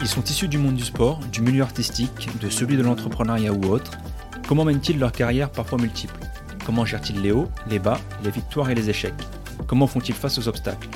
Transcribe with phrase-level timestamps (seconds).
[0.00, 3.64] Ils sont issus du monde du sport, du milieu artistique, de celui de l'entrepreneuriat ou
[3.66, 3.92] autre.
[4.46, 6.20] Comment mènent-ils leur carrière parfois multiples
[6.64, 9.12] Comment gèrent-ils les hauts, les bas, les victoires et les échecs?
[9.66, 10.88] Comment font-ils face aux obstacles?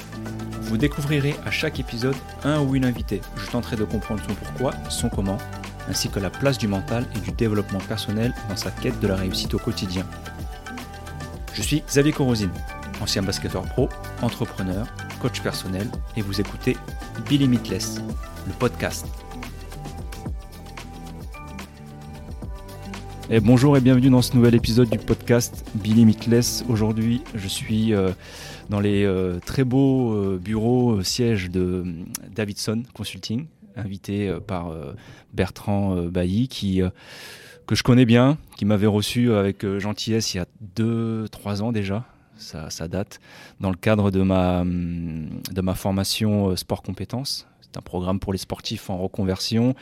[0.63, 3.21] Vous découvrirez à chaque épisode un ou une invitée.
[3.37, 5.37] Je tenterai de comprendre son pourquoi, son comment,
[5.91, 9.17] ainsi que la place du mental et du développement personnel dans sa quête de la
[9.17, 10.07] réussite au quotidien.
[11.53, 12.53] Je suis Xavier Corosine,
[13.03, 13.89] ancien basketteur pro,
[14.23, 14.87] entrepreneur,
[15.21, 16.77] coach personnel, et vous écoutez
[17.29, 18.01] Be Limitless,
[18.47, 19.07] le podcast.
[23.29, 26.65] Et bonjour et bienvenue dans ce nouvel épisode du podcast Be Limitless.
[26.69, 28.11] Aujourd'hui, je suis euh,
[28.71, 31.85] dans les euh, très beaux euh, bureaux sièges de
[32.31, 34.73] Davidson Consulting, invité par
[35.33, 36.83] Bertrand Bailly, qui
[37.67, 40.47] que je connais bien, qui m'avait reçu avec gentillesse il y a
[40.77, 42.05] 2-3 ans déjà.
[42.43, 43.21] Ça, date
[43.61, 48.39] dans le cadre de ma, de ma formation sport compétences c'est un programme pour les
[48.39, 49.75] sportifs en reconversion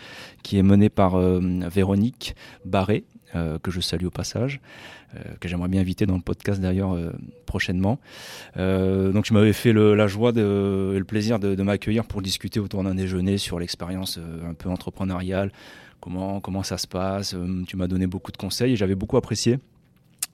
[0.44, 4.60] qui est mené par euh, Véronique Barré, euh, que je salue au passage,
[5.16, 6.96] euh, que j'aimerais bien inviter dans le podcast d'ailleurs
[7.46, 7.98] prochainement.
[8.56, 12.84] donc je m'avais fait la joie de, et le plaisir de, m'accueillir pour discuter autour
[12.84, 15.50] d'un déjeuner sur l'expérience un peu entrepreneuriale,
[15.98, 17.34] comment, comment ça se passe?
[17.66, 19.58] tu m'as donné beaucoup de conseils et j'avais beaucoup apprécié.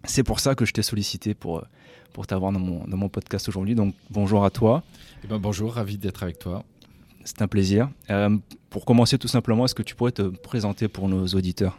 [0.05, 1.65] C'est pour ça que je t'ai sollicité pour,
[2.13, 3.75] pour t'avoir dans mon, dans mon podcast aujourd'hui.
[3.75, 4.83] Donc bonjour à toi.
[5.25, 6.65] Eh ben, bonjour, ravi d'être avec toi.
[7.27, 7.91] C'est un plaisir.
[8.11, 8.37] Euh,
[8.71, 11.77] pour commencer tout simplement, est-ce que tu pourrais te présenter pour nos auditeurs?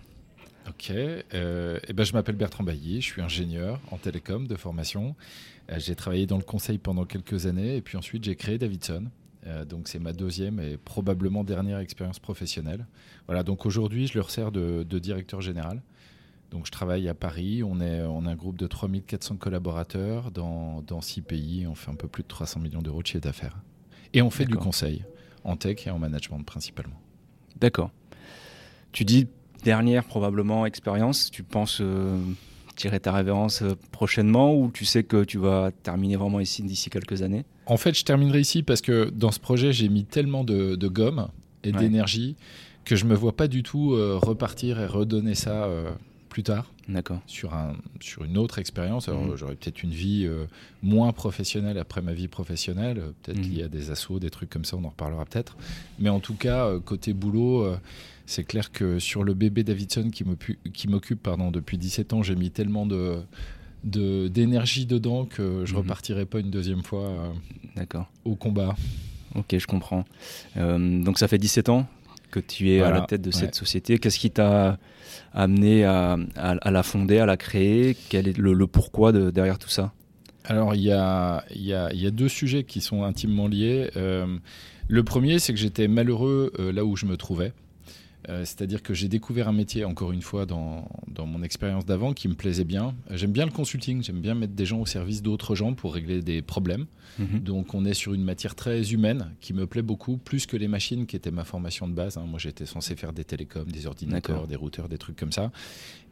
[0.68, 5.16] Ok, euh, eh ben, je m'appelle Bertrand Bailly, je suis ingénieur en télécom de formation.
[5.72, 9.06] Euh, j'ai travaillé dans le conseil pendant quelques années et puis ensuite j'ai créé Davidson.
[9.70, 12.86] donc c'est ma deuxième et probablement dernière expérience professionnelle.
[13.28, 15.82] Voilà, donc aujourd'hui je leur sers de, directeur général.
[16.52, 20.82] Donc je travaille à Paris, on est, on a un groupe de 3400 collaborateurs dans,
[20.82, 23.58] dans six pays, on fait un peu plus de 300 millions d'euros de chiffre d'affaires.
[24.14, 25.04] Et on fait du conseil
[25.44, 27.00] en tech et en management principalement.
[27.60, 27.92] D'accord.
[28.92, 29.28] Tu dis
[29.64, 32.18] dernière probablement expérience, tu penses euh,
[32.76, 36.90] tirer ta révérence euh, prochainement ou tu sais que tu vas terminer vraiment ici d'ici
[36.90, 37.44] quelques années?
[37.66, 41.28] En fait, je terminerai ici parce que dans ce projet, j'ai mis tellement de, gomme
[41.64, 42.38] et d'énergie
[42.86, 45.68] que je me vois pas du tout euh, repartir et redonner ça
[46.38, 46.72] plus tard.
[46.88, 47.20] D'accord.
[47.26, 49.10] Sur, un, sur une autre expérience.
[49.10, 49.36] Alors, mhm.
[49.38, 50.46] j'aurais peut-être une vie euh,
[50.84, 54.52] moins professionnelle après ma vie professionnelle, euh, peut-être qu'il y a des assauts, des trucs
[54.52, 55.58] comme ça, on en reparlera peut-être.
[55.98, 57.68] Mais en tout cas, euh, côté boulot,
[58.28, 62.52] c'est clair que sur le bébé Davidson qui m'occupe pardon, depuis 17 ans, j'ai mis
[62.52, 63.18] tellement de
[63.84, 65.84] d'énergie dedans que je ne mhm.
[65.86, 67.34] repartirai pas une deuxième fois
[68.26, 68.76] au combat.
[69.34, 70.06] Ok, je comprends.
[70.56, 71.88] donc ça fait 17 ans
[72.32, 73.98] que tu es à la tête de cette société.
[73.98, 74.78] Qu'est-ce qui t'a
[75.34, 76.18] amené à,
[76.66, 77.96] la fonder, à la créer?
[78.10, 79.94] Quel est le, pourquoi de, derrière tout ça?
[80.46, 83.92] Alors, il y a, y, a, y a, deux sujets qui sont intimement liés.
[83.98, 84.38] Euh,
[84.88, 87.52] le premier, c'est que j'étais malheureux euh, là où je me trouvais.
[88.30, 92.28] Euh, c'est-à-dire que j'ai découvert un métier, encore une fois, dans, mon expérience d'avant, qui
[92.28, 92.94] me plaisait bien.
[93.12, 96.22] J'aime bien le consulting, j'aime bien mettre des gens au service d'autres gens pour régler
[96.22, 96.86] des problèmes.
[97.20, 97.40] Mhm.
[97.40, 100.68] Donc on est sur une matière très humaine qui me plaît beaucoup, plus que les
[100.68, 102.18] machines qui étaient ma formation de base.
[102.18, 102.26] Hein.
[102.28, 105.52] Moi j'étais censé faire des télécoms, des ordinateurs, des routeurs, des trucs comme ça.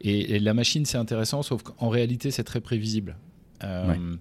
[0.00, 3.16] Et, et la machine c'est intéressant, sauf qu'en réalité c'est très prévisible.
[3.64, 4.16] Euh,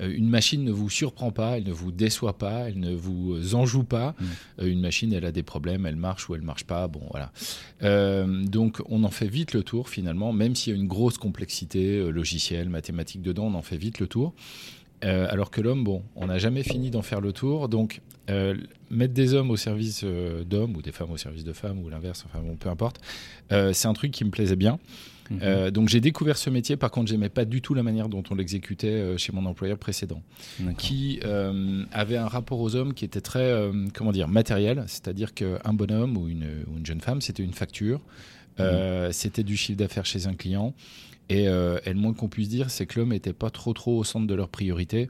[0.00, 3.54] euh, une machine ne vous surprend pas, elle ne vous déçoit pas, elle ne vous
[3.54, 4.14] enjoue pas.
[4.60, 6.88] Euh, une machine, elle a des problèmes, elle marche ou elle marche pas.
[6.88, 7.32] Bon, voilà.
[8.44, 12.10] donc, on en fait vite le tour finalement, même s'il y a une grosse complexité
[12.10, 14.34] logicielle, mathématique dedans, on en fait vite le tour.
[15.02, 17.68] alors que l'homme, bon, on n'a jamais fini d'en faire le tour.
[17.68, 18.00] Donc,
[18.90, 22.24] mettre des hommes au service d'hommes ou des femmes au service de femmes ou l'inverse,
[22.26, 23.00] enfin bon, peu importe,
[23.50, 24.78] c'est un truc qui me plaisait bien.
[25.30, 25.38] Mhm.
[25.42, 26.76] Euh, donc j'ai découvert ce métier.
[26.76, 29.78] Par contre, j'aimais pas du tout la manière dont on l'exécutait euh, chez mon employeur
[29.78, 30.22] précédent,
[30.78, 34.84] qui euh, avait un rapport aux hommes qui était très, comment dire, matériel.
[34.86, 38.00] C'est-à-dire qu'un bonhomme ou une, jeune femme, c'était une facture,
[38.58, 39.12] mhm.
[39.12, 40.74] c'était du chiffre d'affaires chez un client.
[41.28, 44.26] Et, le moins qu'on puisse dire, c'est que l'homme n'était pas trop trop au centre
[44.26, 45.08] de leurs priorités.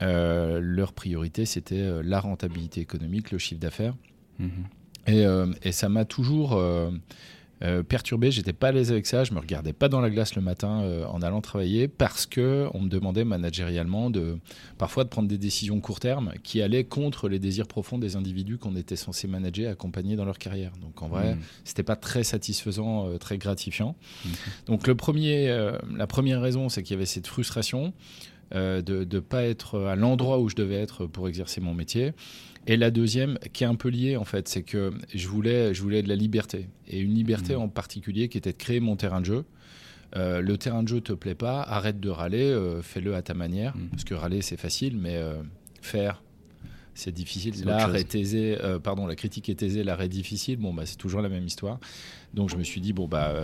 [0.00, 3.94] leur priorité, c'était la rentabilité économique, le chiffre d'affaires.
[4.38, 4.50] Mhm.
[5.06, 5.24] Et,
[5.62, 6.58] et, ça m'a toujours
[7.62, 10.34] euh, perturbé, j'étais pas à l'aise avec ça, je me regardais pas dans la glace
[10.34, 14.38] le matin euh, en allant travailler parce que on me demandait managérialement de
[14.76, 18.58] parfois de prendre des décisions court terme qui allaient contre les désirs profonds des individus
[18.58, 20.72] qu'on était censé manager, accompagner dans leur carrière.
[20.80, 21.40] Donc en vrai, mmh.
[21.64, 23.94] c'était pas très satisfaisant, euh, très gratifiant.
[24.24, 24.28] Mmh.
[24.66, 25.46] Donc le premier,
[25.96, 27.92] la première raison, c'est qu'il y avait cette frustration
[28.52, 32.12] de ne pas être à l'endroit où je devais être pour exercer mon métier.
[32.66, 35.82] Et la deuxième, qui est un peu liée en fait, c'est que je voulais, je
[35.82, 36.68] voulais de la liberté.
[36.88, 37.60] Et une liberté mmh.
[37.60, 39.44] en particulier qui était de créer mon terrain de jeu.
[40.16, 43.34] Euh, le terrain de jeu te plaît pas, arrête de râler, euh, fais-le à ta
[43.34, 43.76] manière.
[43.76, 43.88] Mm.
[43.90, 45.42] Parce que râler, c'est facile, mais euh,
[45.80, 46.22] faire,
[46.94, 47.54] c'est difficile.
[47.64, 50.58] L'art est aisé, pardon, la critique est aisée, l'art est difficile.
[50.58, 51.80] Bon, bah, c'est toujours la même histoire.
[52.34, 53.34] Donc, je me suis dit, bon, bah,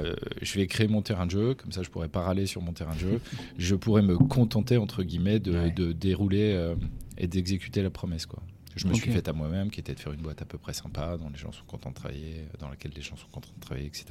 [0.41, 2.73] je vais créer mon terrain de jeu, comme ça, je pourrais pas râler sur mon
[2.73, 3.21] terrain de jeu.
[3.59, 5.71] je pourrais me contenter, entre guillemets, de, Ouais.
[5.73, 6.75] de dérouler
[7.19, 8.41] et d'exécuter la promesse, quoi.
[8.77, 9.15] Je me suis Ok.
[9.17, 11.39] fait à moi-même, qui était de faire une boîte à peu près sympa, dont les
[11.39, 14.07] gens sont contents de travailler, dans laquelle les gens sont contents de travailler, etc.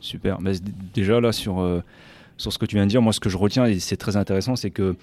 [0.00, 0.40] Super.
[0.40, 0.52] Mais
[0.94, 1.82] déjà là sur, euh,
[2.36, 4.16] sur ce que tu viens de dire, moi ce que je retiens et c'est très
[4.16, 4.96] intéressant, c'est que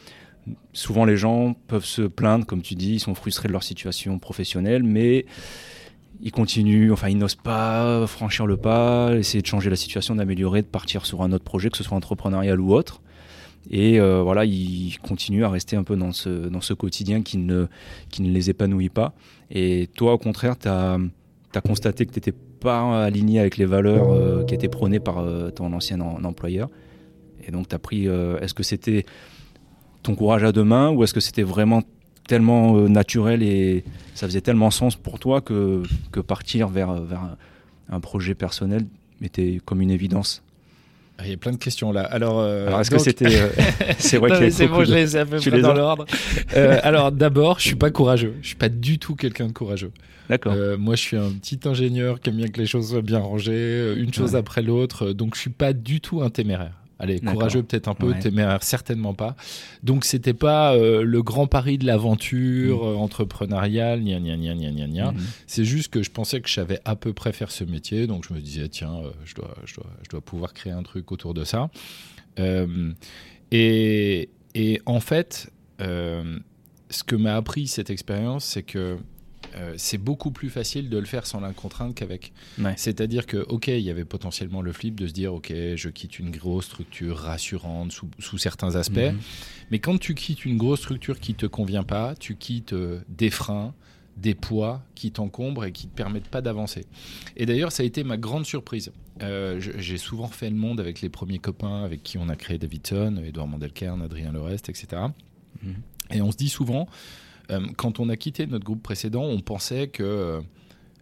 [0.74, 4.18] souvent les gens peuvent se plaindre, comme tu dis, ils sont frustrés de leur situation
[4.20, 5.26] professionnelle, mais
[6.22, 10.62] ils continuent, enfin ils n'osent pas franchir le pas, essayer de changer la situation, d'améliorer,
[10.64, 13.02] de partir sur un autre projet, que ce soit entrepreneurial ou autre.
[13.70, 17.38] Et euh, voilà, ils continuent à rester un peu dans ce, dans ce quotidien qui
[17.38, 17.68] ne,
[18.10, 19.14] qui ne les épanouit pas.
[19.52, 20.98] Et toi, au contraire, tu as,
[21.64, 25.52] constaté que tu n'étais pas aligné avec les valeurs euh, qui étaient prônées par euh,
[25.52, 26.70] ton ancien en- employeur.
[27.48, 28.06] Et donc, tu as pris.
[28.06, 29.06] est-ce que c'était
[30.04, 31.82] ton courage à deux mains ou est-ce que c'était vraiment
[32.28, 33.84] tellement naturel et
[34.14, 35.82] ça faisait tellement sens pour toi que,
[36.12, 37.38] que partir vers, vers
[37.90, 38.86] un, projet personnel
[39.22, 40.44] était comme une évidence?
[41.24, 42.02] Il y a plein de questions là.
[42.02, 43.26] Alors, euh, Alors, est-ce que c'était.
[43.28, 43.50] euh,
[43.98, 46.06] c'est vrai a c'est bon, je les ai à peu près les dans l'ordre.
[46.56, 48.36] Euh, alors, d'abord, je suis pas courageux.
[48.42, 49.92] Je suis pas du tout quelqu'un de courageux.
[50.30, 50.54] D'accord.
[50.78, 53.94] Moi, je suis un petit ingénieur qui aime bien que les choses soient bien rangées,
[53.98, 54.40] une chose Ouais.
[54.40, 55.12] après l'autre.
[55.12, 56.74] Donc, je suis pas du tout un téméraire.
[57.00, 58.20] Allez, courageux peut-être un peu, Ouais.
[58.20, 59.36] téméraire certainement pas.
[59.84, 62.88] Donc, c'était pas euh, le grand pari de l'aventure Mm.
[62.88, 65.12] euh, entrepreneuriale, gna gna gna gna gna.
[65.14, 65.20] Mhm.
[65.48, 68.26] C'est juste que je pensais que je savais à peu près faire ce métier, donc
[68.28, 71.12] je me disais, tiens, euh, je, dois, je, dois, je dois pouvoir créer un truc
[71.14, 71.70] autour de ça.
[72.40, 72.92] Euh,
[73.52, 76.38] et, et en fait, euh,
[76.90, 78.98] ce que m'a appris cette expérience, c'est que
[79.56, 82.32] euh, c'est beaucoup plus facile de le faire sans la contrainte qu'avec.
[82.60, 82.74] Ouais.
[82.78, 86.20] C'est-à-dire que, ok, il y avait potentiellement le flip de se dire, ok, je quitte
[86.20, 88.98] une grosse structure rassurante sous, sous certains aspects.
[88.98, 89.20] Mhm.
[89.72, 93.30] Mais quand tu quittes une grosse structure qui te convient pas, tu quittes euh, des
[93.30, 93.74] freins,
[94.18, 96.86] des poids qui t'encombrent et qui te permettent pas d'avancer.
[97.38, 98.92] Et d'ailleurs, ça a été ma grande surprise.
[99.22, 102.58] Euh, J'ai souvent fait le monde avec les premiers copains avec qui on a créé
[102.58, 105.02] Davidson, Edouard Mandelkern, Adrien Lerest, etc.
[105.64, 105.76] Mhm.
[106.12, 106.88] Et on se dit souvent,
[107.78, 110.42] quand on a quitté notre groupe précédent, on pensait que euh,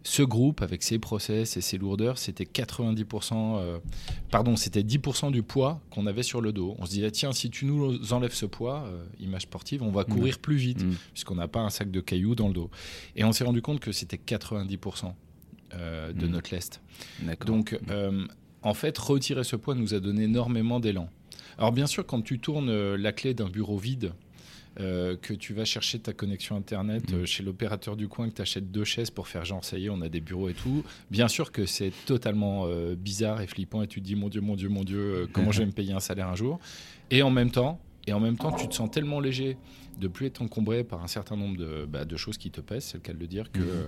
[0.04, 3.80] ce groupe, avec ses process et ses lourdeurs, c'était 90%, euh,
[4.32, 6.76] pardon, c'était 10% du poids qu'on avait sur le dos.
[6.80, 10.06] On se disait, tiens, si tu nous enlèves ce poids, euh, image sportive, on va
[10.06, 10.96] courir plus vite, Mhm.
[11.14, 12.70] puisqu'on n'a pas un sac de cailloux dans le dos.
[13.18, 15.14] Et on s'est rendu compte que c'était 90%
[15.74, 16.32] euh, de Mhm.
[16.32, 16.82] notre lest.
[17.46, 18.26] Donc, euh,
[18.62, 21.10] en fait, retirer ce poids nous a donné énormément d'élan.
[21.58, 24.14] Alors, bien sûr, quand tu tournes euh, la clé d'un bureau vide,
[24.80, 27.16] euh, que tu vas chercher ta connexion Internet Mm.
[27.16, 29.86] euh, chez l'opérateur du coin, que tu achètes deux chaises pour faire genre, ça y
[29.86, 33.48] est, on a des bureaux et tout, bien sûr que c'est totalement euh, bizarre et
[33.48, 35.72] flippant et tu te dis, mon Dieu, mon Dieu, mon Dieu, comment je vais me
[35.72, 36.60] payer un salaire un jour
[37.10, 39.58] Et en même temps, et en même temps, tu te sens tellement léger
[39.98, 42.86] de plus être encombré par un certain nombre de, bah, de choses qui te pèsent,
[42.86, 43.68] c'est le cas de le dire, que Mhm.
[43.70, 43.84] euh,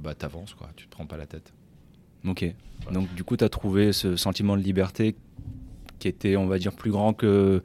[0.00, 1.52] bah, tu avances, quoi, tu te prends pas la tête.
[2.26, 2.44] Ok.
[2.92, 5.14] Donc du coup, tu as trouvé ce sentiment de liberté
[6.00, 7.62] qui était, on va dire, plus grand que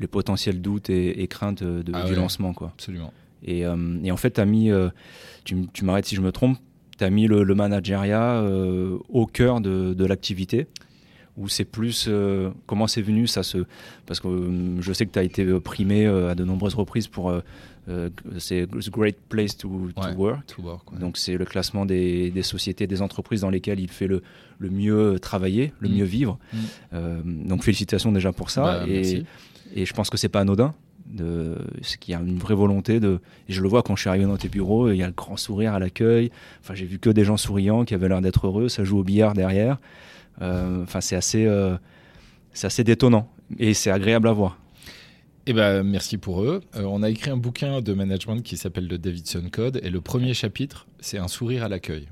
[0.00, 2.16] les potentiels doutes et, et craintes de, Ah du ouais.
[2.16, 2.52] lancement.
[2.52, 2.68] Quoi.
[2.74, 3.12] Absolument.
[3.44, 4.88] Et, euh, et en fait, tu as mis, euh,
[5.44, 6.58] tu, m- tu m'arrêtes si je me trompe,
[6.98, 7.54] tu as mis le, le
[8.42, 10.66] euh, au cœur de, de l'activité
[11.36, 13.58] ou c'est plus euh, comment c'est venu ça se
[14.06, 17.08] parce que euh, je sais que tu as été primé euh, à de nombreuses reprises
[17.08, 17.30] pour
[18.38, 20.14] c'est Great Place to, to Ouais.
[20.14, 20.98] Work To work, ouais.
[21.00, 24.22] donc c'est le classement des, des sociétés, des entreprises dans lesquelles il fait le,
[24.60, 25.92] le mieux travailler, le Mm.
[25.96, 26.38] mieux vivre.
[26.92, 27.46] Mm.
[27.48, 28.62] Donc félicitations déjà pour ça.
[28.62, 29.26] Bah, et, merci.
[29.74, 30.74] Et je pense que c'est pas anodin.
[31.06, 33.20] De, c'est qu'il y a une vraie volonté de.
[33.48, 35.12] Et je le vois quand je suis arrivé dans tes bureaux, il y a le
[35.12, 36.30] grand sourire à l'accueil.
[36.62, 38.68] Enfin, j'ai vu que des gens souriants qui avaient l'air d'être heureux.
[38.68, 39.78] Ça joue au billard derrière.
[40.40, 41.76] Euh, Enfin, c'est assez, euh,
[42.54, 43.28] c'est assez détonnant
[43.58, 44.58] et c'est agréable à voir.
[45.46, 46.62] Eh ben, merci pour eux.
[46.74, 50.00] Euh, on a écrit un bouquin de management qui s'appelle le Davidson Code et le
[50.00, 52.08] premier chapitre, c'est un sourire à l'accueil.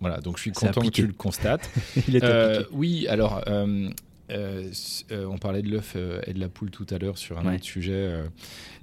[0.00, 1.70] Voilà, donc je suis content que tu le constates.
[2.08, 3.88] il est Euh, oui, alors, euh,
[4.30, 4.70] euh,
[5.10, 7.44] euh, on parlait de l'œuf euh, et de la poule tout à l'heure sur un
[7.46, 7.56] Ouais.
[7.56, 8.22] autre sujet.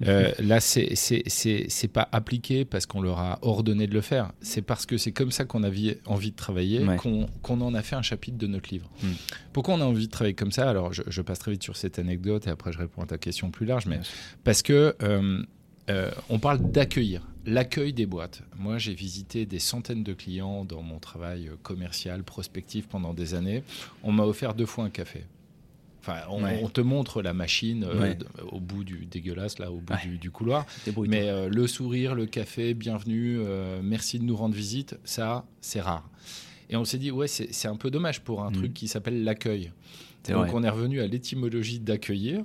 [0.00, 4.32] là, c'est pas appliqué parce qu'on leur a ordonné de le faire.
[4.40, 6.96] C'est parce que c'est comme ça qu'on a vi- envie de travailler Ouais.
[6.96, 8.90] qu'on en a fait un chapitre de notre livre.
[9.02, 9.08] Mm.
[9.52, 10.68] Pourquoi on a envie de travailler comme ça?
[10.68, 13.18] Alors, je, je passe très vite sur cette anecdote et après je réponds à ta
[13.18, 13.86] question plus large.
[13.86, 14.00] Mais
[14.44, 14.94] parce que
[15.90, 18.42] euh, on parle d'accueillir, l'accueil des boîtes.
[18.56, 23.34] Moi, j'ai visité des centaines de clients dans mon travail euh, commercial, prospectif pendant des
[23.34, 23.62] années.
[24.02, 25.24] On m'a offert deux fois un café.
[26.02, 26.60] Enfin, on, Ouais.
[26.62, 28.18] on te montre la machine euh, Ouais.
[28.52, 30.00] au bout du dégueulasse, là, au bout Ouais.
[30.02, 30.64] du, du couloir.
[31.06, 35.80] Mais euh, le sourire, le café, bienvenue, euh, merci de nous rendre visite, ça, c'est
[35.82, 36.08] rare.
[36.70, 38.54] Et on s'est dit, ouais, c'est c'est un peu dommage pour un Mm.
[38.54, 39.72] truc qui s'appelle l'accueil.
[40.28, 42.44] Donc on est revenu à l'étymologie d'accueillir.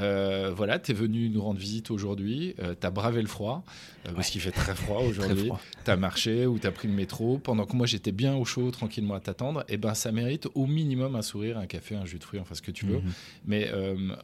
[0.00, 3.64] Euh, voilà, tu es venu nous rendre visite aujourd'hui, euh, tu as bravé le froid,
[4.08, 5.50] euh, parce qu'il fait très froid aujourd'hui,
[5.84, 8.44] tu as marché ou tu as pris le métro, pendant que moi j'étais bien au
[8.44, 11.96] chaud, tranquillement à t'attendre, et eh ben ça mérite au minimum un sourire, un café,
[11.96, 12.98] un jus de fruits, enfin ce que tu veux.
[12.98, 13.12] Mhm.
[13.46, 13.70] Mais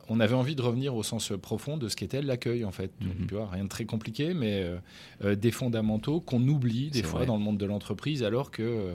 [0.08, 2.90] on avait envie de revenir au sens profond de ce qu'était l'accueil en fait.
[3.00, 3.26] Mhm.
[3.28, 4.64] tu vois, rien de très compliqué, mais
[5.24, 8.94] des fondamentaux qu'on oublie des fois dans le monde de l'entreprise, alors que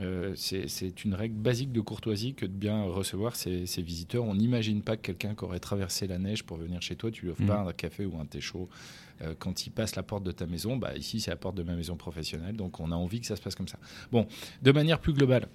[0.00, 4.24] euh, c'est une règle basique de courtoisie que de bien recevoir ses, visiteurs.
[4.24, 7.26] On n'imagine pas que quelqu'un qui aurait traversé la neige pour venir chez toi, tu
[7.26, 7.68] lui offres pas mm.
[7.68, 8.68] un café ou un thé chaud
[9.20, 10.76] euh, quand il passe la porte de ta maison.
[10.76, 13.36] Bah, ici, c'est la porte de ma maison professionnelle, donc on a envie que ça
[13.36, 13.78] se passe comme ça.
[14.10, 14.26] Bon,
[14.62, 15.48] de manière plus globale,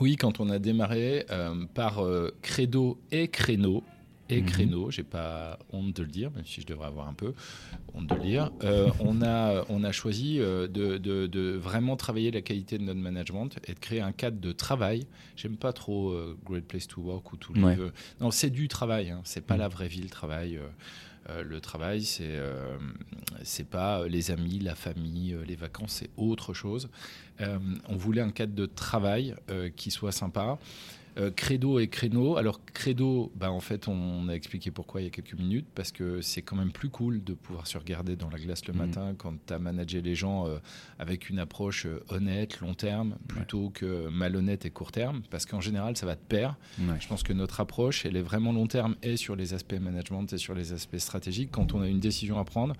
[0.00, 2.02] oui, quand on a démarré euh, par
[2.40, 3.84] credo et créneau,
[4.30, 4.46] et mhm.
[4.46, 7.34] créneau, j'ai pas honte de le dire, même si je devrais avoir un peu
[7.94, 8.50] honte de le dire.
[8.62, 13.00] Euh, on, a, on a choisi euh, de, de, vraiment travailler la qualité de notre
[13.00, 15.06] management et de créer un cadre de travail.
[15.36, 17.92] J'aime pas trop euh, Great Place to Work ou tout le monde.
[18.20, 19.20] Non, c'est du travail, hein.
[19.24, 19.60] c'est pas mhm.
[19.60, 20.58] la vraie vie, le travail.
[21.28, 22.38] le travail, c'est
[23.42, 26.88] c'est pas les amis, la famille, les vacances, c'est autre chose.
[27.40, 29.34] on voulait un cadre de travail
[29.76, 30.58] qui soit sympa.
[31.18, 32.36] Euh, credo et créneau.
[32.36, 35.90] Alors Credo, bah, en fait, on, a expliqué pourquoi il y a quelques minutes, parce
[35.92, 38.76] que c'est quand même plus cool de pouvoir se regarder dans la glace le mm.
[38.76, 40.58] matin quand tu as managé les gens euh,
[40.98, 45.60] avec une approche euh, honnête, long terme, plutôt que malhonnête et court terme, parce qu'en
[45.60, 46.56] général, ça va te perdre.
[47.00, 50.32] Je pense que notre approche, elle est vraiment long terme et sur les aspects management
[50.32, 51.50] et sur les aspects stratégiques.
[51.50, 52.74] Quand on a une décision à prendre,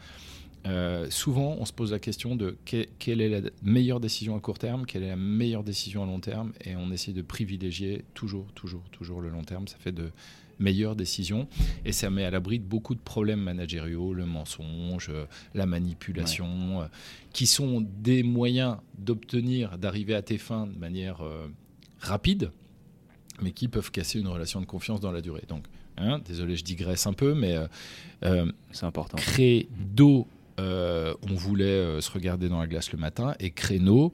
[0.66, 4.58] euh, souvent, on se pose la question de quelle est la meilleure décision à court
[4.58, 8.46] terme, quelle est la meilleure décision à long terme, et on essaie de privilégier toujours,
[8.54, 9.68] toujours, toujours le long terme.
[9.68, 10.10] Ça fait de
[10.58, 11.48] meilleures décisions,
[11.86, 15.10] et ça met à l'abri de beaucoup de problèmes managériaux, le mensonge,
[15.54, 16.86] la manipulation, euh,
[17.32, 21.48] qui sont des moyens d'obtenir, d'arriver à tes fins de manière euh,
[22.00, 22.50] rapide,
[23.40, 25.44] mais qui peuvent casser une relation de confiance dans la durée.
[25.48, 25.64] Donc,
[25.96, 27.56] hein, désolé, je digresse un peu, mais
[28.70, 29.16] c'est important.
[29.16, 30.28] Créer d'eau
[30.60, 34.12] euh, on voulait euh, se regarder dans la glace le matin et créneau.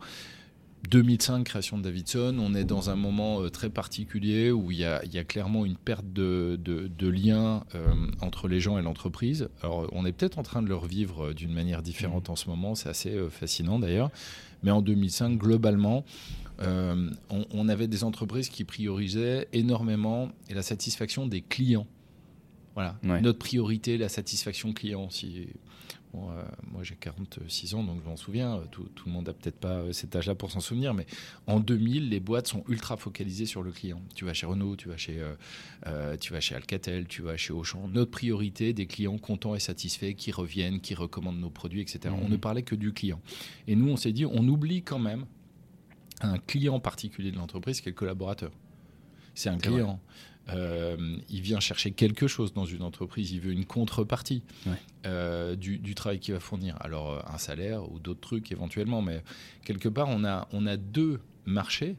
[0.91, 4.85] 2005, création de Davidson, on est dans un moment euh, très particulier où il y,
[4.85, 6.59] a, clairement une perte de,
[7.09, 7.65] lien
[8.21, 9.49] entre les gens et l'entreprise.
[9.62, 12.33] Alors, on est peut-être en train de le revivre d'une manière différente mmh.
[12.33, 14.11] en ce moment, c'est assez fascinant d'ailleurs.
[14.62, 16.05] Mais en 2005, globalement,
[16.61, 21.88] on, avait des entreprises qui priorisaient énormément la satisfaction des clients.
[22.75, 25.11] Voilà, notre priorité, la satisfaction client.
[25.11, 25.49] Si
[26.16, 28.62] euh, moi j'ai 46 ans, donc je m'en souviens.
[28.70, 31.06] Tout, le monde a peut-être pas euh, cet âge-là pour s'en souvenir, mais
[31.46, 34.00] en 2000, les boîtes sont ultra focalisées sur le client.
[34.14, 35.23] Tu vas chez Renault, tu vas chez,
[35.87, 37.88] euh, tu vas chez Alcatel, tu vas chez Auchan.
[37.88, 42.14] Notre priorité, des clients contents et satisfaits, qui reviennent, qui recommandent nos produits, etc.
[42.14, 42.25] Mmh.
[42.25, 43.20] On ne parlait que du client.
[43.66, 45.26] Et nous, on s'est dit, on oublie quand même
[46.23, 48.50] un client particulier de l'entreprise qui est le collaborateur.
[49.35, 50.00] C'est un client.
[50.50, 54.43] Euh, il vient chercher quelque chose dans une entreprise, il veut une contrepartie
[55.05, 56.76] euh, du, travail qu'il va fournir.
[56.81, 59.23] Alors euh, un salaire ou d'autres trucs éventuellement, mais
[59.65, 61.97] quelque part on a, on a deux marchés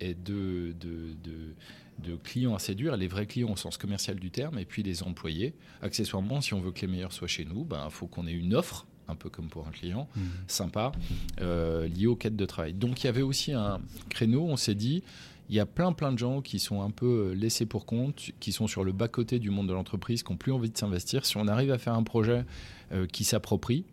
[0.00, 4.64] et deux, de clients à séduire, les vrais clients au sens commercial du terme, et
[4.64, 5.52] puis les employés.
[5.82, 8.32] Accessoirement, si on veut que les meilleurs soient chez nous, il ben, faut qu'on ait
[8.32, 10.20] une offre un peu comme pour un client, mmh.
[10.46, 10.92] sympa,
[11.40, 12.72] lié aux quêtes de travail.
[12.72, 15.02] Donc il y avait aussi un créneau, on s'est dit,
[15.50, 18.30] il y a plein plein de gens qui sont un peu euh, laissés pour compte,
[18.38, 21.26] qui sont sur le bas-côté du monde de l'entreprise, qui n'ont plus envie de s'investir.
[21.26, 22.44] Si on arrive à faire un projet
[22.92, 23.84] euh, qui s'approprie,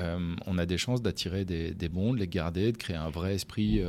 [0.00, 3.36] euh, on a des chances d'attirer des, bons, de les garder, de créer un vrai
[3.36, 3.82] esprit,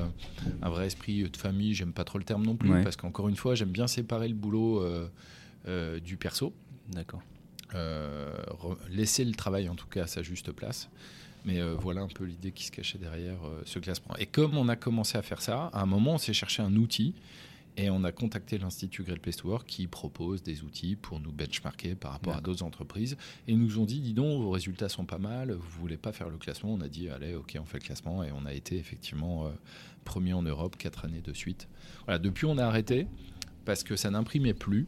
[0.62, 1.74] un vrai esprit de famille.
[1.74, 4.36] J'aime pas trop le terme non plus, parce qu'encore une fois, j'aime bien séparer le
[4.36, 4.84] boulot
[6.04, 6.54] du perso.
[6.90, 7.22] D'accord.
[8.90, 10.90] laisser le travail en tout cas à sa juste place.
[11.46, 14.16] Mais euh, voilà un peu l'idée qui se cachait derrière euh, ce classement.
[14.18, 16.76] Et comme on a commencé à faire ça, à un moment, on s'est cherché un
[16.76, 17.16] outil
[17.78, 21.32] et on a contacté l'Institut Great Place to Work qui propose des outils pour nous
[21.32, 23.18] benchmarker par rapport à d'autres entreprises.
[23.48, 26.12] Et ils nous ont dit, dis donc, vos résultats sont pas mal, vous voulez pas
[26.12, 28.24] faire le classement On a dit, allez, ok, on fait le classement.
[28.24, 29.52] Et on a été effectivement euh,
[30.04, 31.70] premier en Europe quatre années de suite.
[32.06, 33.08] Voilà, depuis, on a arrêté
[33.64, 34.88] parce que ça n'imprimait plus.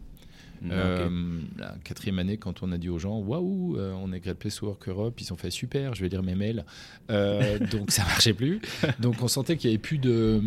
[0.72, 4.38] Euh, la quatrième année, quand on a dit aux gens, waouh, euh, on est Great
[4.38, 6.66] Place Work Europe, ils ont fait super, je vais lire mes mails.
[7.10, 8.62] Euh, donc ça marchait plus.
[9.00, 10.42] Donc on sentait qu'il y avait plus de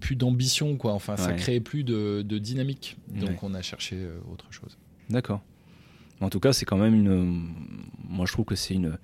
[0.00, 0.92] plus d'ambition, quoi.
[0.92, 2.96] Enfin, ça créait plus de, dynamique.
[3.08, 3.96] Donc on a cherché
[4.30, 4.78] autre chose.
[5.10, 5.42] D'accord.
[6.20, 7.48] En tout cas, c'est quand même une.
[8.08, 8.98] Moi, je trouve que c'est une.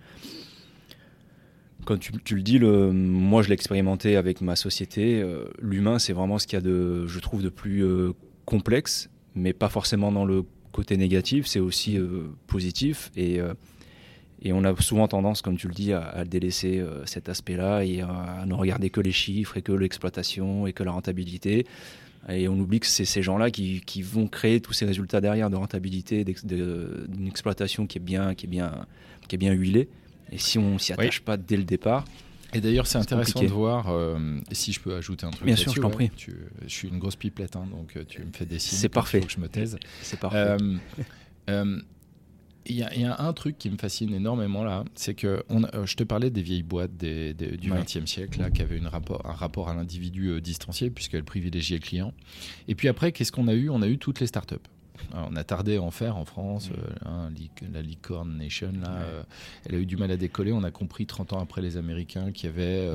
[1.84, 2.92] Quand tu, tu, le dis, le...
[2.92, 5.24] moi je l'ai expérimenté avec ma société.
[5.60, 7.84] L'humain, c'est vraiment ce qu'il y a de, je trouve, de plus
[8.44, 13.10] complexe mais pas forcément dans le côté négatif, c'est aussi euh, positif.
[13.16, 13.54] Et, euh,
[14.42, 18.02] et on a souvent tendance, comme tu le dis, à, délaisser euh, cet aspect-là et
[18.02, 21.66] à, ne regarder que les chiffres et que l'exploitation et que la rentabilité.
[22.28, 25.50] Et on oublie que c'est ces gens-là qui, qui, vont créer tous ces résultats derrière
[25.50, 28.86] de rentabilité, d'une exploitation qui est bien, qui est bien,
[29.28, 29.88] qui est bien huilée.
[30.30, 32.04] Et si on s'y attache pas dès le départ,
[32.54, 34.18] et d'ailleurs, c'est intéressant de voir, euh,
[34.52, 35.44] si je peux ajouter un truc.
[35.44, 36.10] Bien sûr, je t'en prie.
[36.16, 38.78] je suis une grosse pipelette, hein, donc euh, tu me fais des signes.
[38.78, 39.20] C'est parfait.
[39.20, 39.78] Que je me taise.
[40.02, 40.56] C'est parfait.
[41.50, 41.80] Euh,
[42.66, 46.04] il y, a un truc qui me fascine énormément là, c'est que on je te
[46.04, 49.70] parlais des vieilles boîtes des, du XXe siècle là, qui avaient une rapport, un rapport
[49.70, 52.12] à l'individu distancié puisqu'elles privilégiaient le client.
[52.66, 53.70] Et puis après, qu'est-ce qu'on a eu?
[53.70, 54.56] On a eu toutes les startups
[55.14, 56.70] on a tardé à en faire en France.
[56.70, 56.74] Mm.
[56.74, 57.32] Euh, hein,
[57.72, 59.22] la Licorne Nation, là, euh,
[59.66, 60.52] elle a eu du mal à décoller.
[60.52, 62.88] On a compris 30 ans après les Américains qu'il y avait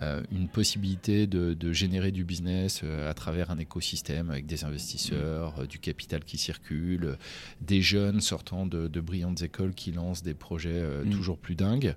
[0.00, 5.66] euh, une possibilité de, générer du business à travers un écosystème avec des investisseurs, mm.
[5.66, 7.18] du capital qui circule,
[7.60, 11.10] des jeunes sortant de, brillantes écoles qui lancent des projets mm.
[11.10, 11.94] toujours plus dingues.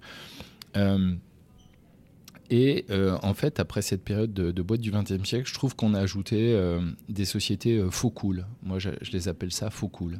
[2.51, 5.93] Et euh, en fait, après cette période de, boîte du XXe siècle, je trouve qu'on
[5.93, 8.45] a ajouté euh, des sociétés euh, faux cool.
[8.61, 10.19] Moi, je, les appelle ça faux cool.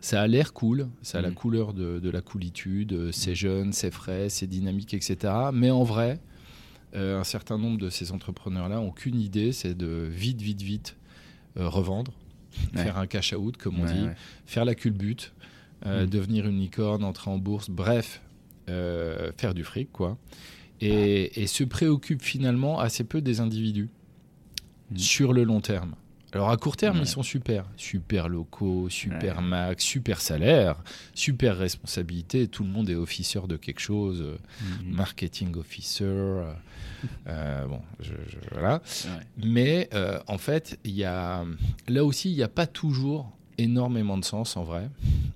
[0.00, 1.34] Ça a l'air cool, ça a la mm.
[1.34, 5.32] couleur de, la coolitude, c'est jeune, c'est frais, c'est dynamique, etc.
[5.52, 6.18] Mais en vrai,
[6.94, 10.96] un certain nombre de ces entrepreneurs-là n'ont qu'une idée, c'est de vite, vite, vite
[11.54, 12.12] revendre,
[12.74, 14.06] faire un cash out, comme on dit,
[14.46, 15.34] faire la culbute,
[15.84, 16.06] mm.
[16.06, 18.22] devenir une licorne, entrer en bourse, bref,
[18.66, 20.16] faire du fric, quoi
[20.80, 23.88] et, se préoccupe finalement assez peu des individus
[24.90, 24.96] mm.
[24.96, 25.94] sur le long terme.
[26.32, 27.64] Alors à court terme, ils sont super.
[27.76, 30.76] Super locaux, super max, super salaire,
[31.12, 32.46] super responsabilité.
[32.46, 34.92] Tout le monde est officer de quelque chose, mm-hmm.
[34.92, 36.04] marketing officer.
[36.04, 36.52] Euh,
[37.26, 37.80] euh, bon,
[38.52, 38.80] voilà.
[39.42, 41.44] Mais euh, en fait, il y a,
[41.88, 44.88] là aussi, il n'y a pas toujours énormément de sens en vrai.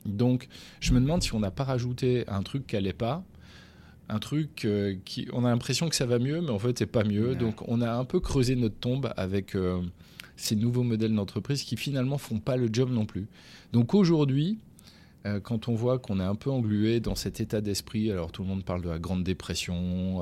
[0.06, 0.48] Donc,
[0.80, 3.24] je me demande si on n'a pas rajouté un truc qui n'allait pas
[4.08, 6.87] un truc euh, qui on a l'impression que ça va mieux mais en fait c'est
[6.87, 7.34] pas mieux.
[7.34, 9.80] Donc on a un peu creusé notre tombe avec euh,
[10.37, 13.26] ces nouveaux modèles d'entreprise qui finalement font pas le job non plus.
[13.73, 14.58] Donc aujourd'hui
[15.26, 18.42] euh, quand on voit qu'on est un peu englué dans cet état d'esprit alors tout
[18.42, 20.20] le monde parle de la grande dépression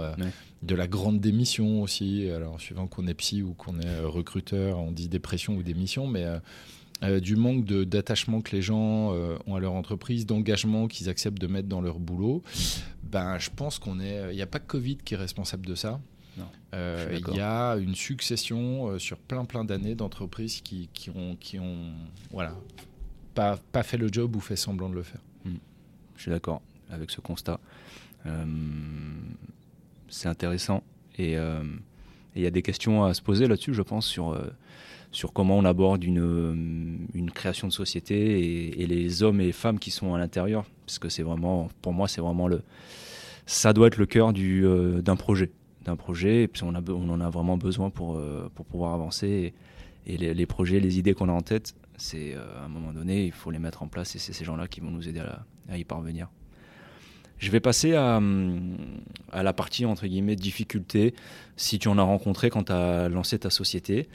[0.63, 2.31] de la grande démission aussi.
[2.31, 6.25] Alors suivant qu'on est psy ou qu'on est recruteur on dit dépression ou démission mais
[7.21, 9.13] du manque d'attachement que les gens
[9.47, 12.45] ont à leur entreprise, d'engagement qu'ils acceptent de mettre dans leur boulot
[13.13, 14.31] ben, je pense qu'on est.
[14.31, 16.01] Il n'y a pas que Covid qui est responsable de ça.
[16.75, 21.37] Euh, il y a une succession euh, sur plein plein d'années d'entreprises qui, qui, ont,
[21.39, 21.93] qui ont
[22.31, 22.55] voilà,
[23.35, 25.21] pas, pas fait le job ou fait semblant de le faire.
[25.45, 25.57] Hmm.
[26.17, 27.61] Je suis d'accord avec ce constat.
[28.25, 28.47] Euh,
[30.09, 30.83] c'est intéressant
[31.19, 34.41] et il y a des questions à se poser là-dessus, je pense, sur,
[35.11, 39.53] sur comment on aborde une, une création de société et, et, les hommes et les
[39.53, 40.65] femmes qui sont à l'intérieur.
[40.93, 42.61] Parce que c'est vraiment, pour moi, c'est vraiment le,
[43.47, 45.51] ça doit être le cœur euh, d'un projet.
[45.87, 49.55] D'un projet, et puis on en a vraiment besoin pour, euh, pour pouvoir avancer.
[50.07, 53.25] Et, les, projets, les idées qu'on a en tête, c'est euh, à un moment donné,
[53.25, 55.23] il faut les mettre en place et c'est ces gens-là qui vont nous aider
[55.71, 56.29] à, y parvenir.
[57.39, 58.21] Je vais passer à,
[59.33, 61.15] à, la partie entre guillemets difficulté.
[61.57, 64.09] Si tu en as rencontré quand tu as lancé ta société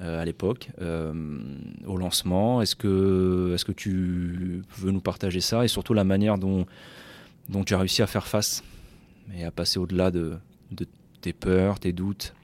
[0.00, 5.94] à l'époque, au lancement, est-ce que, est que tu veux nous partager ça et surtout
[5.94, 6.66] la manière dont,
[7.50, 8.62] dont tu as réussi à faire face
[9.36, 10.38] et à passer au-delà de,
[11.20, 12.34] tes peurs, tes doutes?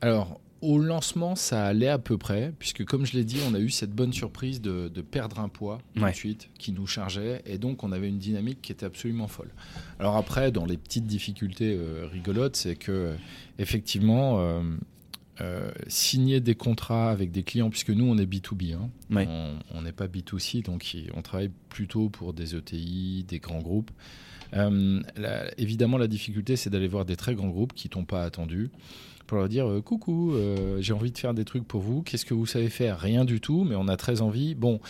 [0.00, 3.58] Alors, au lancement, ça allait à peu près, puisque comme je l'ai dit, on a
[3.58, 7.58] eu cette bonne surprise de, perdre un poids tout de suite qui nous chargeait, et
[7.58, 9.50] donc on avait une dynamique qui était absolument folle.
[9.98, 13.14] Alors après, dans les petites difficultés euh, rigolotes, c'est que
[13.58, 14.62] effectivement, euh,
[15.40, 18.90] euh, signer des contrats avec des clients, puisque nous on est B2B, hein.
[19.72, 23.90] on n'est pas B2C, donc on travaille plutôt pour des ETI, des grands groupes.
[24.54, 25.00] Euh,
[25.56, 28.70] évidemment, la difficulté, c'est d'aller voir des très grands groupes qui t'ont pas attendu
[29.26, 30.34] pour leur dire euh, coucou,
[30.80, 32.02] j'ai envie de faire des trucs pour vous.
[32.02, 32.98] Qu'est-ce que vous savez faire?
[32.98, 34.54] Rien du tout, mais on a très envie.
[34.54, 34.80] Bon,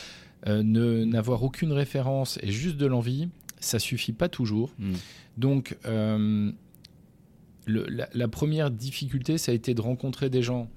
[0.45, 3.29] n'avoir aucune référence et juste de l'envie,
[3.61, 4.73] ça suffit pas toujours.
[4.81, 4.95] Hmm.
[5.37, 5.77] Donc,
[7.67, 10.69] la, première difficulté, ça a été de rencontrer des gens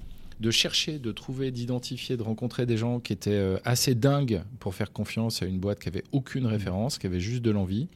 [0.41, 4.91] de chercher, de trouver, d'identifier, de rencontrer des gens qui étaient assez dingues pour faire
[4.91, 7.87] confiance à une boîte qui avait aucune référence, qui avait juste de l'envie.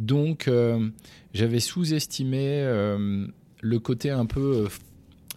[0.00, 0.88] Donc, euh,
[1.34, 3.26] j'avais sous-estimé euh,
[3.60, 4.66] le côté un peu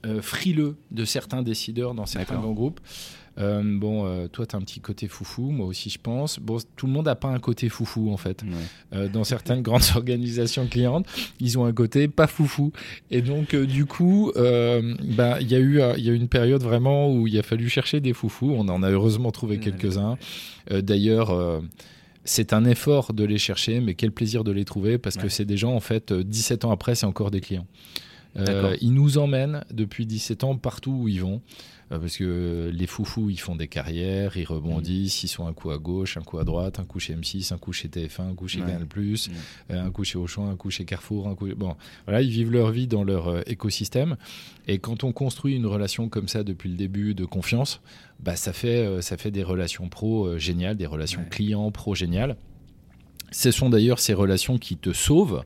[0.05, 2.79] euh, frileux de certains décideurs dans certains grands groupes.
[3.37, 6.39] Bon, toi, tu as un petit côté foufou, moi aussi, je pense.
[6.39, 8.43] Bon, tout le monde n'a pas un côté foufou, en fait.
[9.11, 11.07] dans certaines grandes organisations clientes,
[11.39, 12.71] ils ont un côté pas foufou.
[13.11, 17.13] Et donc, du coup, bah, il y, a eu, y a eu une période vraiment
[17.13, 18.53] où il a fallu chercher des foufous.
[18.55, 20.17] On en a heureusement trouvé quelques-uns.
[20.69, 21.61] D'ailleurs,
[22.25, 25.45] c'est un effort de les chercher, mais quel plaisir de les trouver parce que c'est
[25.45, 27.67] des gens, en fait, 17 euh, ans après, c'est encore des clients.
[28.37, 31.41] Euh, ils nous emmènent depuis 17 ans partout où ils vont.
[31.93, 35.25] Euh, parce que les foufous, ils font des carrières, ils rebondissent, mm.
[35.25, 37.57] ils sont un coup à gauche, un coup à droite, un coup chez M6, un
[37.57, 39.15] coup chez TF1, un coup chez Canal+, mm.
[39.71, 41.47] euh, un coup chez Auchan, un coup chez Carrefour, un coup...
[41.55, 41.75] Bon,
[42.05, 44.17] voilà, ils vivent leur vie dans leur écosystème.
[44.67, 47.81] Et quand on construit une relation comme ça depuis le début de confiance,
[48.19, 52.37] bah, ça, fait, ça fait des relations pro géniales, des relations clients pro géniales.
[53.31, 55.43] Ce sont d'ailleurs ces relations qui te sauvent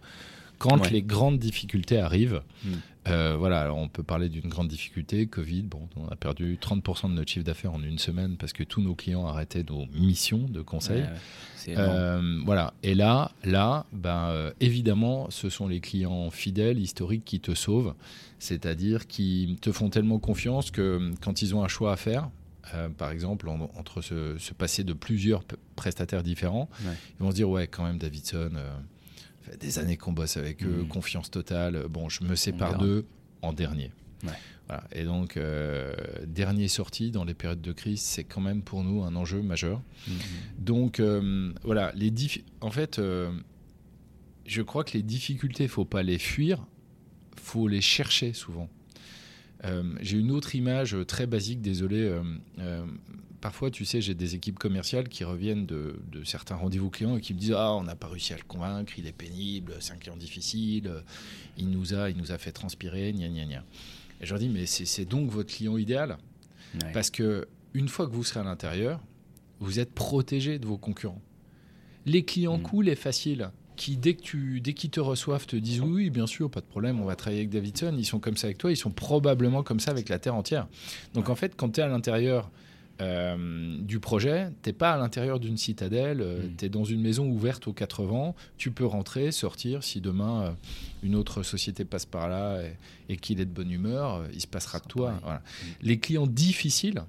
[0.57, 2.41] quand les grandes difficultés arrivent.
[2.63, 2.73] Hmm.
[3.09, 5.63] Euh, voilà, on peut parler d'une grande difficulté, Covid.
[5.63, 8.81] Bon, on a perdu 30% de notre chiffre d'affaires en une semaine parce que tous
[8.81, 11.05] nos clients arrêtaient nos missions de conseil.
[11.69, 12.73] Euh, voilà.
[12.83, 17.93] Et là, là, ben, euh, évidemment, ce sont les clients fidèles, historiques, qui te sauvent.
[18.39, 22.29] C'est-à-dire qui te font tellement confiance que quand ils ont un choix à faire,
[22.97, 25.43] par exemple, entre se, passer de plusieurs
[25.77, 28.51] prestataires différents, ils vont se dire ouais, quand même, Davidson
[29.59, 30.87] des années qu'on bosse avec eux, mm.
[30.87, 31.87] confiance totale.
[31.89, 33.05] Bon, je me sépare d'eux
[33.41, 33.91] en dernier.
[34.91, 35.93] Et donc, euh,
[36.25, 39.81] dernier sorti dans les périodes de crise, c'est quand même pour nous un enjeu majeur.
[40.07, 40.13] Mm-hmm.
[40.59, 42.13] Donc, euh, voilà, les
[42.61, 43.31] en fait, euh,
[44.45, 46.65] je crois que les difficultés, il faut pas les fuir,
[47.39, 48.69] faut les chercher souvent.
[50.01, 52.11] J'ai une autre image très basique, désolé
[53.41, 57.33] parfois, tu sais, j'ai des équipes commerciales qui reviennent de, certains rendez-vous clients et qui
[57.33, 59.97] me disent Ah, on n'a pas réussi à le convaincre, il est pénible, c'est un
[59.97, 60.91] client difficile,
[61.57, 63.63] il nous a, il nous a fait transpirer, gna gna gna.
[64.21, 66.17] Et je leur dis Mais c'est donc votre client idéal?
[66.93, 69.01] Parce que une fois que vous serez à l'intérieur,
[69.59, 71.21] vous êtes protégé de vos concurrents.
[72.05, 72.63] Les clients mm.
[72.63, 76.27] cool et faciles, qui dès que tu dès qu'ils te reçoivent te disent oui bien
[76.27, 78.71] sûr pas de problème on va travailler avec Davidson ils sont comme ça avec toi
[78.71, 80.67] ils sont probablement comme ça avec la terre entière
[81.13, 82.49] donc en fait quand tu es à l'intérieur
[82.99, 86.55] euh, du projet, t'es pas à l'intérieur d'une citadelle, euh, mm.
[86.57, 90.41] tu es dans une maison ouverte aux quatre vents, tu peux rentrer, sortir, si demain
[90.41, 90.51] euh,
[91.03, 92.59] une autre société passe par là
[93.07, 95.11] et, qu'il est de bonne humeur, il se passera de toi.
[95.11, 95.39] Mm.
[95.81, 97.03] Les clients difficiles,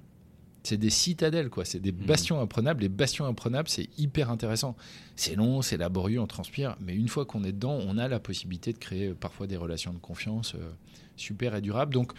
[0.63, 1.65] c'est des citadelles, quoi.
[1.65, 2.05] C'est des mm.
[2.05, 2.81] bastions imprenables.
[2.81, 4.75] Les bastions imprenables, c'est hyper intéressant.
[5.15, 8.19] C'est long, c'est laborieux, on transpire, mais une fois qu'on est dedans, on a la
[8.19, 10.55] possibilité de créer parfois des relations de confiance
[11.17, 11.93] super et durables.
[11.93, 12.13] Donc,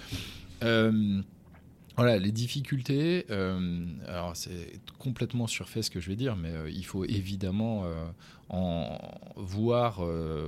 [2.00, 6.70] voilà, les difficultés, euh, alors c'est complètement surfait ce que je vais dire, mais euh,
[6.70, 8.06] il faut évidemment euh,
[8.48, 8.98] en
[9.36, 10.02] voir,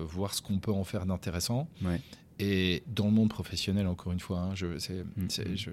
[0.07, 1.69] voir ce qu'on peut en faire d'intéressant.
[2.45, 5.29] Et dans le monde professionnel, encore une fois, hein, mm, mm.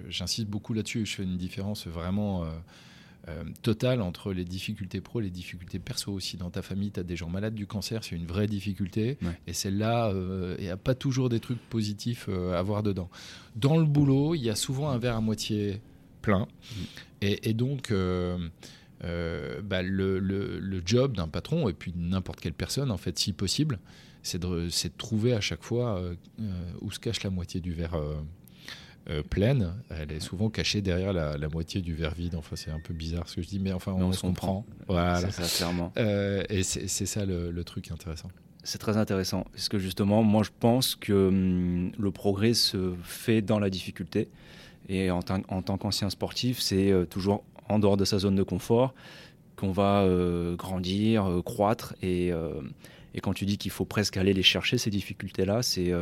[0.08, 2.44] j'insiste beaucoup là-dessus, je fais une différence vraiment
[3.28, 6.38] euh, total entre les difficultés pro et les difficultés perso aussi.
[6.38, 9.18] Dans ta famille, tu as des gens malades du cancer, c'est une vraie difficulté.
[9.46, 13.10] Et celle-là, euh, il n'y a pas toujours des trucs positifs euh, à voir dedans.
[13.56, 15.82] Dans le boulot, il y a souvent un verre à moitié
[16.22, 16.46] plein.
[16.46, 16.76] Mm.
[17.22, 23.34] Et, donc, bah, le, job d'un patron, et puis n'importe quelle personne, en fait, si
[23.34, 23.78] possible,
[24.22, 26.02] c'est de, de, trouver à chaque fois
[26.80, 27.96] où se cache la moitié du verre
[29.08, 32.34] euh, pleine, elle est souvent cachée derrière la, moitié du verre vide.
[32.36, 34.66] Enfin, c'est un peu bizarre ce que je dis, mais enfin, on, se comprend.
[34.88, 35.20] Voilà.
[35.20, 35.90] C'est ça, clairement.
[35.96, 38.28] Euh, et c'est ça le, truc intéressant.
[38.62, 43.40] C'est très intéressant, parce que justement, moi, je pense que hum, le progrès se fait
[43.40, 44.28] dans la difficulté.
[44.88, 48.42] Et en, en tant qu'ancien sportif, c'est euh, toujours en dehors de sa zone de
[48.42, 48.94] confort
[49.56, 50.06] qu'on va
[50.56, 51.94] grandir, croître.
[52.00, 52.32] Et,
[53.14, 55.92] et, quand tu dis qu'il faut presque aller les chercher, ces difficultés-là, c'est,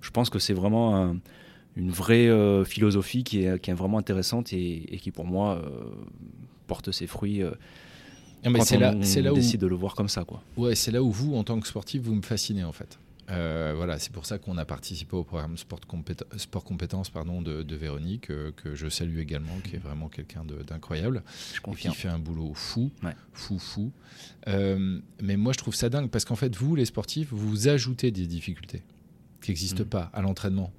[0.00, 1.16] je pense que c'est vraiment un
[1.78, 5.70] une vraie euh, philosophie qui est, qui est, vraiment intéressante et, qui pour moi euh,
[6.66, 7.42] porte ses fruits.
[7.42, 7.52] Euh,
[8.44, 10.42] ah, quand c'est là, c'est là décide de le voir comme ça, quoi.
[10.56, 12.98] Ouais, c'est là où vous, en tant que sportif, vous me fascinez en fait.
[13.28, 15.80] Voilà, c'est pour ça qu'on a participé au programme Sport,
[16.36, 21.22] Sport Compétences pardon, de, Véronique, que je salue également, qui est vraiment quelqu'un d'incroyable,
[21.76, 22.90] qui fait un boulot fou,
[23.32, 23.92] fou, fou.
[24.46, 28.26] mais moi, je trouve ça dingue parce qu'en fait, vous, les sportifs, vous ajoutez des
[28.26, 28.82] difficultés
[29.40, 29.88] qui n'existent mmh.
[29.88, 30.72] pas à l'entraînement.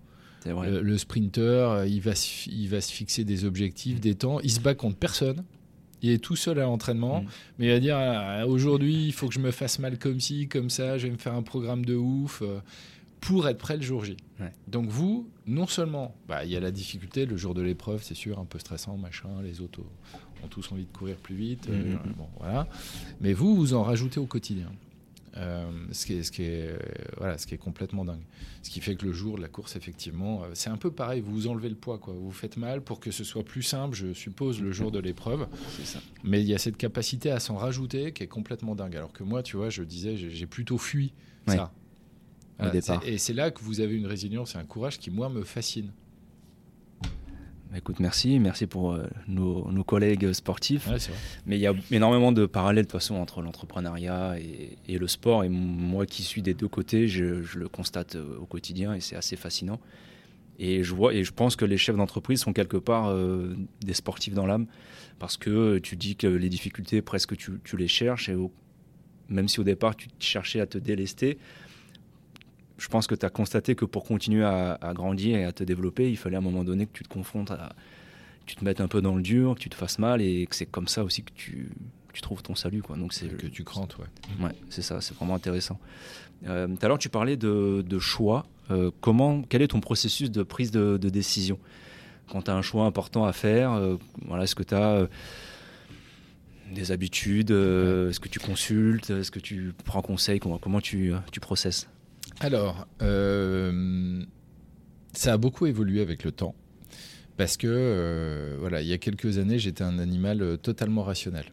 [0.45, 4.01] Le, sprinter, euh, il va, se, il va se fixer des objectifs, mm.
[4.01, 4.39] des temps.
[4.39, 5.43] Il se bat contre personne.
[6.01, 7.27] Il est tout seul à l'entraînement, mm.
[7.57, 10.47] mais il va dire ah, aujourd'hui, il faut que je me fasse mal comme ci,
[10.47, 12.59] comme ça, je vais me faire un programme de ouf euh,
[13.21, 14.17] pour être prêt le jour J.
[14.67, 18.15] Donc vous, non seulement, bah, il y a la difficulté, le jour de l'épreuve, c'est
[18.15, 19.85] sûr, un peu stressant, machin, les autos
[20.43, 22.67] ont tous envie de courir plus vite, mm, euh, bon, voilà.
[23.19, 24.71] Mais vous, vous en rajoutez au quotidien.
[25.39, 26.77] Euh, ce, qui est, ce, qui est,
[27.17, 28.21] voilà, ce qui est complètement dingue.
[28.61, 31.21] Ce qui fait que le jour de la course, effectivement, euh, c'est un peu pareil,
[31.21, 32.13] vous enlevez le poids, quoi.
[32.13, 35.47] vous faites mal pour que ce soit plus simple, je suppose, le jour de l'épreuve.
[36.23, 38.97] Mais il y a cette capacité à s'en rajouter qui est complètement dingue.
[38.97, 41.13] Alors que moi, tu vois, je disais, j'ai plutôt fui
[41.47, 41.71] ça.
[43.05, 45.93] et c'est là que vous avez une résilience et un courage qui, moi, me fascine.
[47.75, 50.87] Écoute, merci, merci pour euh, nos, nos, collègues sportifs.
[50.87, 50.97] Ouais,
[51.45, 55.07] Mais il y a énormément de parallèles de toute façon entre l'entrepreneuriat et, et, le
[55.07, 55.43] sport.
[55.43, 59.15] Et moi qui suis des deux côtés, je, je le constate au quotidien et c'est
[59.15, 59.79] assez fascinant.
[60.59, 63.93] Et je, vois, et je pense que les chefs d'entreprise sont quelque part euh, des
[63.93, 64.67] sportifs dans l'âme,
[65.17, 68.51] parce que tu dis que les difficultés, presque tu, tu les cherches, et au,
[69.29, 71.37] même si au départ tu cherchais à te délester,
[72.79, 75.63] je pense que tu as constaté que pour continuer à, à, grandir et à te
[75.63, 77.73] développer, il fallait à un moment donné que tu te confrontes à.
[78.45, 80.55] Tu te mettes un peu dans le dur, que tu te fasses mal et que
[80.55, 81.69] c'est comme ça aussi que tu,
[82.13, 82.81] tu trouves ton salut.
[82.81, 82.95] Quoi.
[82.95, 84.43] Donc c'est que tu crantes, ouais.
[84.43, 85.77] Ouais, c'est ça, c'est vraiment intéressant.
[86.47, 88.47] Euh, tout à l'heure, tu parlais de, de choix.
[88.71, 91.59] Euh, comment, quel est ton processus de prise de, de décision?
[92.31, 95.07] Quand tu as un choix important à faire euh, voilà, Est-ce que tu as
[96.73, 97.51] des habitudes.
[97.51, 101.87] Est-ce que tu consultes Est-ce que tu prends conseil Comment, comment tu, tu processes?
[102.39, 104.23] Alors, euh,
[105.13, 106.55] ça a beaucoup évolué avec le temps.
[107.39, 111.45] Parce que, euh, voilà, il y a quelques années, j'étais un animal euh, totalement rationnel.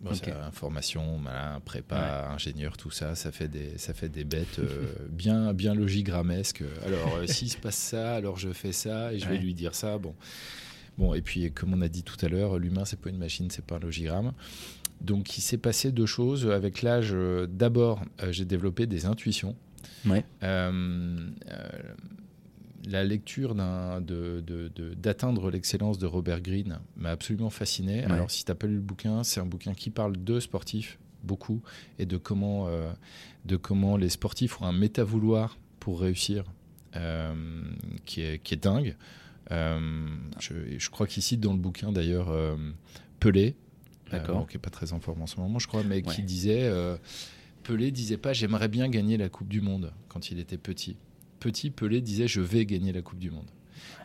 [0.00, 0.30] Bon, okay.
[0.30, 2.34] ça, information, malin, prépa, ouais.
[2.34, 6.62] ingénieur, tout ça, ça fait des, ça fait des bêtes euh, bien, bien logigrammesques.
[6.86, 9.74] Alors, euh, s'il se passe ça, alors je fais ça et je vais lui dire
[9.74, 9.98] ça.
[9.98, 10.14] Bon.
[10.98, 13.50] bon, et puis, comme on a dit tout à l'heure, l'humain, c'est pas une machine,
[13.50, 14.34] c'est pas un logigramme.
[15.00, 16.48] Donc, il s'est passé deux choses.
[16.48, 17.12] Avec l'âge,
[17.48, 19.56] d'abord, j'ai développé des intuitions.
[20.06, 20.24] Ouais.
[20.42, 21.68] Euh, euh,
[22.86, 28.00] la lecture d'atteindre de, de, l'excellence de Robert Greene m'a absolument fasciné.
[28.00, 28.12] Ouais.
[28.12, 30.98] Alors, si tu as pas lu le bouquin, c'est un bouquin qui parle de sportifs,
[31.22, 31.62] beaucoup,
[31.98, 32.92] et de comment, euh,
[33.44, 36.44] de comment les sportifs ont un méta-vouloir pour réussir,
[36.96, 37.34] euh,
[38.04, 38.96] qui, est, qui est dingue.
[39.50, 40.06] Euh,
[40.38, 42.32] je, je, crois qu'il cite dans le bouquin d'ailleurs
[43.20, 43.56] Pelé,
[44.10, 46.14] qui n'est pas très en forme en ce moment, je crois, mais ouais.
[46.14, 46.70] qui disait
[47.64, 50.96] Pelé disait pas j'aimerais bien gagner la Coupe du Monde quand il était petit.
[51.40, 53.50] Petit, Pelé disait je vais gagner la Coupe du Monde.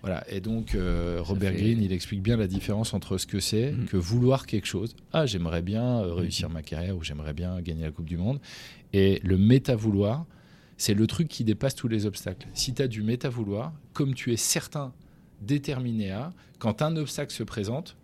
[0.01, 0.23] Voilà.
[0.29, 1.59] Et donc euh, Robert fait...
[1.59, 3.85] Greene, il explique bien la différence entre ce que c'est mmh.
[3.85, 4.95] que vouloir quelque chose.
[5.13, 6.53] Ah, j'aimerais bien euh, réussir mmh.
[6.53, 8.39] ma carrière ou j'aimerais bien gagner la Coupe du Monde.
[8.93, 10.25] Et le méta-vouloir,
[10.77, 12.47] c'est le truc qui dépasse tous les obstacles.
[12.53, 14.93] Si tu as du méta-vouloir, comme tu es certain,
[15.41, 17.97] déterminé à, quand un obstacle se présente,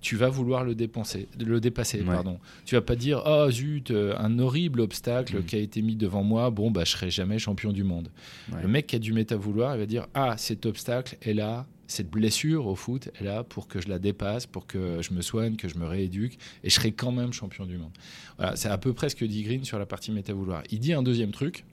[0.00, 2.00] tu vas vouloir le, dépenser, le dépasser.
[2.00, 2.06] Ouais.
[2.06, 2.38] Pardon.
[2.64, 5.44] Tu vas pas dire oh zut, un horrible obstacle mmh.
[5.44, 8.10] qui a été mis devant moi, bon bah je serai jamais champion du monde.
[8.52, 8.62] Ouais.
[8.62, 11.66] Le mec qui a du méta vouloir, il va dire ah cet obstacle est là,
[11.90, 15.20] cette blessure au foot est là pour que je la dépasse, pour que je me
[15.20, 17.90] soigne, que je me rééduque et je serai quand même champion du monde.
[18.38, 20.62] Voilà, c'est à peu près ce que dit Green sur la partie méta vouloir.
[20.70, 21.64] Il dit un deuxième truc.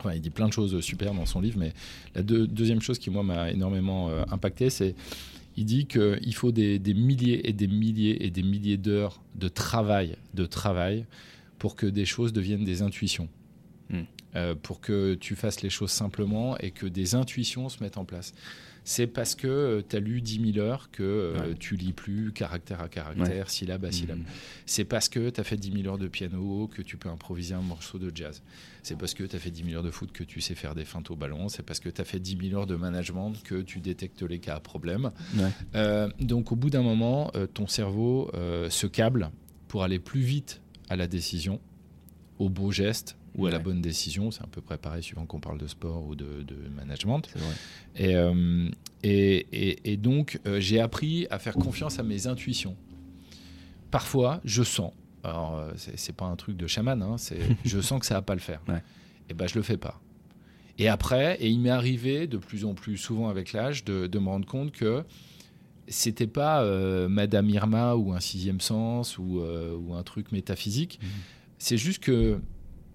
[0.00, 1.72] Enfin, il dit plein de choses super dans son livre, mais
[2.14, 4.94] la deux, deuxième chose qui moi m'a énormément euh, impacté, c'est
[5.56, 9.48] il dit qu'il faut des, des, milliers et des milliers et des milliers d'heures de
[9.48, 11.06] travail, de travail
[11.58, 13.28] pour que des choses deviennent des intuitions.
[13.90, 14.00] Mm.
[14.36, 18.04] Euh, pour que tu fasses les choses simplement et que des intuitions se mettent en
[18.04, 18.34] place.
[18.82, 21.54] C'est parce que euh, tu as lu 10 000 heures que euh, ouais.
[21.58, 23.50] tu lis plus caractère à caractère, ouais.
[23.50, 24.18] syllabe à syllabe.
[24.18, 24.24] Mmh.
[24.66, 27.54] C'est parce que tu as fait 10 000 heures de piano que tu peux improviser
[27.54, 28.42] un morceau de jazz.
[28.84, 30.74] C'est parce que tu as fait 10 000 heures de foot que tu sais faire
[30.74, 31.48] des feintes au ballon.
[31.48, 34.38] C'est parce que tu as fait 10 000 heures de management que tu détectes les
[34.38, 35.10] cas à problème.
[35.36, 35.48] Ouais.
[35.74, 39.30] Euh, donc au bout d'un moment, euh, ton cerveau euh, se câble
[39.68, 41.60] pour aller plus vite à la décision,
[42.38, 44.30] au beau geste, ou à la bonne décision.
[44.30, 47.28] C'est à peu près pareil suivant qu'on parle de sport ou de, de management.
[47.96, 48.68] Et, euh,
[49.02, 52.76] et, et, et, donc, euh, j'ai appris à faire confiance à mes intuitions.
[53.90, 54.92] Parfois, je sens.
[55.24, 57.16] Alors, euh, c'est pas un truc de chaman, hein,
[57.64, 58.60] je sens que ça va pas le faire.
[58.68, 58.82] Ouais.
[59.30, 60.00] Et ben, je le fais pas.
[60.78, 64.18] Et après, et il m'est arrivé de plus en plus souvent avec l'âge de, de,
[64.18, 65.02] me rendre compte que
[65.88, 70.98] c'était pas euh, Madame Irma ou un sixième sens ou, euh, ou un truc métaphysique.
[71.00, 71.06] Mmh.
[71.58, 72.40] C'est juste que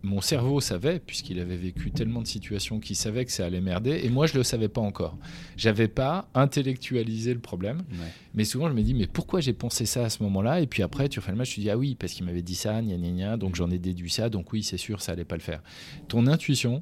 [0.01, 4.01] mon cerveau savait, puisqu'il avait vécu tellement de situations qu'il savait que ça allait merder,
[4.03, 5.17] et moi je ne le savais pas encore.
[5.57, 8.07] J'avais pas intellectualisé le problème, ouais.
[8.33, 10.61] mais souvent je me dis, mais pourquoi j'ai pensé ça à ce moment-là?
[10.61, 12.55] Et puis après, tu refais le match, tu dis, ah oui, parce qu'il m'avait dit
[12.55, 15.25] ça, gna gna gna, donc j'en ai déduit ça, donc oui, c'est sûr, ça allait
[15.25, 15.61] pas le faire.
[16.07, 16.81] Ton intuition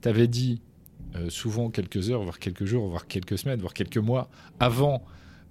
[0.00, 0.60] t'avait dit
[1.16, 4.28] euh, souvent quelques heures, voire quelques jours, voire quelques semaines, voire quelques mois
[4.60, 5.04] avant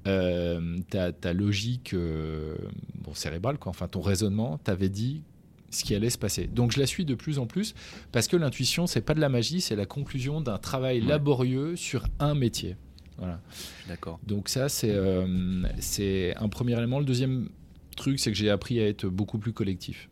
[0.07, 2.55] euh, ta, ta, logique euh,
[2.95, 5.23] bon, cérébrale, quoi, enfin ton raisonnement, t'avait dit
[5.73, 6.47] ce qui allait se passer.
[6.47, 7.73] Donc je la suis de plus en plus
[8.11, 11.07] parce que l'intuition, c'est pas de la magie, c'est la conclusion d'un travail ouais.
[11.07, 12.75] laborieux sur un métier.
[13.17, 13.39] Voilà.
[13.87, 14.19] D'accord.
[14.25, 16.99] Donc ça, c'est euh, c'est un premier élément.
[16.99, 17.49] Le deuxième
[17.95, 20.09] truc, c'est que j'ai appris à être beaucoup plus collectif.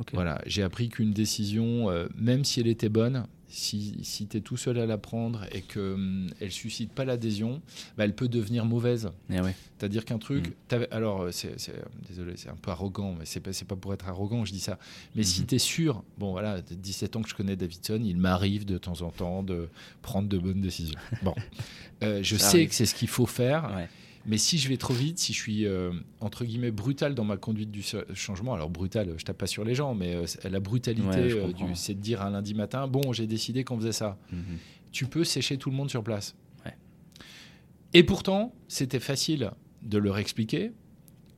[0.00, 0.14] Okay.
[0.14, 4.40] Voilà, j'ai appris qu'une décision, euh, même si elle était bonne, si, si tu es
[4.40, 7.62] tout seul à l'apprendre et qu'elle ne suscite pas l'adhésion,
[7.96, 9.10] bah, elle peut devenir mauvaise.
[9.30, 9.54] Eh ouais.
[9.78, 10.54] C'est-à-dire qu'un truc.
[10.68, 11.54] t'avais- Alors, c'est,
[12.08, 14.78] désolé, c'est un peu arrogant, mais c'est pas, pas pour être arrogant, je dis ça.
[15.14, 15.46] Mais si Mhm.
[15.46, 19.00] tu es sûr, bon voilà, 17 ans que je connais Davidson, il m'arrive de temps
[19.02, 19.68] en temps de
[20.02, 20.98] prendre de bonnes décisions.
[21.22, 21.34] Bon.
[22.04, 22.68] Euh, je Ça sais arrive.
[22.68, 23.88] que c'est ce qu'il faut faire, Ouais.
[24.26, 27.36] Mais si je vais trop vite, si je suis euh, entre guillemets brutal dans ma
[27.36, 27.82] conduite du
[28.14, 31.74] changement, alors brutal, je tape pas sur les gens, mais euh, la brutalité, Ouais, euh,
[31.74, 34.18] c'est de dire un lundi matin, bon, j'ai décidé qu'on faisait ça.
[34.32, 34.42] Mhm.
[34.92, 36.34] Tu peux sécher tout le monde sur place.
[36.64, 36.74] Ouais.
[37.94, 39.50] Et pourtant, c'était facile
[39.82, 40.72] de leur expliquer.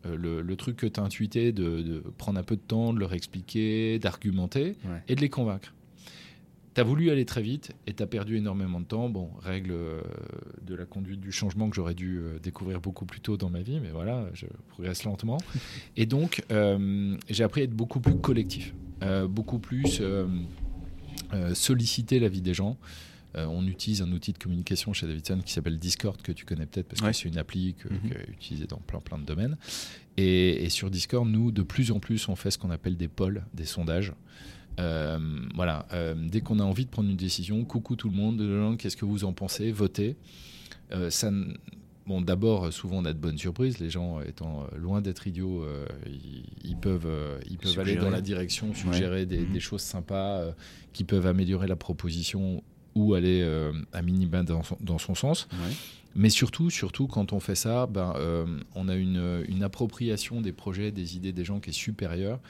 [0.04, 2.98] le, le truc que tu as intuité, de, de prendre un peu de temps, de
[3.00, 5.02] leur expliquer, d'argumenter Ouais.
[5.08, 5.74] et de les convaincre.
[6.80, 9.10] Tu as voulu aller très vite et tu as perdu énormément de temps.
[9.10, 10.00] Bon, règle euh,
[10.62, 13.60] de la conduite du changement que j'aurais dû euh, découvrir beaucoup plus tôt dans ma
[13.60, 15.36] vie, mais voilà, je progresse lentement.
[15.98, 20.26] Et donc, euh, j'ai appris à être beaucoup plus collectif, euh, beaucoup plus euh,
[21.52, 22.78] solliciter l'avis des gens.
[23.36, 26.64] Euh, on utilise un outil de communication chez Davidson qui s'appelle Discord, que tu connais
[26.64, 27.10] peut-être parce Ouais.
[27.10, 29.58] que c'est une appli que, qui est utilisée dans plein plein de domaines.
[30.16, 33.08] Et, et sur Discord, nous, de plus en plus, on fait ce qu'on appelle des
[33.08, 34.14] polls, des sondages.
[34.80, 35.18] Euh,
[35.54, 38.96] voilà, euh, dès qu'on a envie de prendre une décision, coucou tout le monde, qu'est-ce
[38.96, 40.16] que vous en pensez, votez.
[40.92, 41.30] Euh, ça,
[42.06, 43.78] bon, d'abord, souvent on a de bonnes surprises.
[43.78, 47.96] Les gens étant euh, loin d'être idiots, euh, ils, ils peuvent, euh, ils peuvent aller
[47.96, 49.52] dans la direction, suggérer des, Mhm.
[49.52, 50.52] des choses sympas euh,
[50.92, 52.62] qui peuvent améliorer la proposition
[52.96, 55.46] ou aller euh, à minima dans son, dans son sens.
[55.52, 55.74] Ouais.
[56.16, 60.50] Mais surtout, surtout quand on fait ça, ben, euh, on a une, une appropriation des
[60.52, 62.40] projets, des idées des gens qui est supérieure.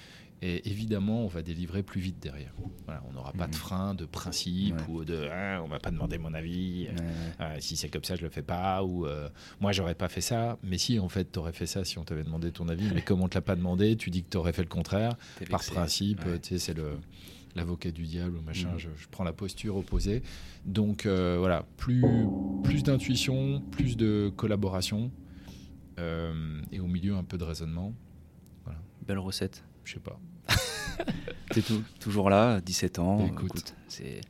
[0.42, 2.54] Et évidemment, on va délivrer plus vite derrière.
[2.86, 3.58] Voilà, on n'aura pas de Mhm.
[3.60, 4.86] frein, de principe Ouais.
[4.88, 6.88] ou de Ah, on m'a pas demandé mon avis.
[6.88, 7.04] Ouais, ouais.
[7.42, 8.82] Euh, si c'est comme ça, je le fais pas.
[8.82, 9.28] Ou euh,
[9.60, 10.58] moi, j'aurais pas fait ça.
[10.62, 12.88] Mais si, en fait, tu aurais fait ça si on t'avait demandé ton avis.
[12.94, 15.16] Mais comme on te l'a pas demandé, tu dis que tu aurais fait le contraire.
[15.50, 16.30] Par principe, Ouais.
[16.32, 16.98] euh, tu sais, c'est le
[17.56, 18.70] l'avocat du diable ou machin.
[18.70, 18.78] Mhm.
[18.78, 20.22] Je, je prends la posture opposée.
[20.64, 22.26] Donc euh, voilà, plus
[22.62, 25.10] plus d'intuition, plus de collaboration
[25.98, 27.92] euh, et au milieu un peu de raisonnement.
[29.06, 29.64] Belle recette.
[29.82, 30.20] Je sais pas,
[31.50, 33.26] T'es tou- toujours là, 17 ans.
[33.26, 33.50] Écoute.
[33.56, 34.20] Écoute, c'est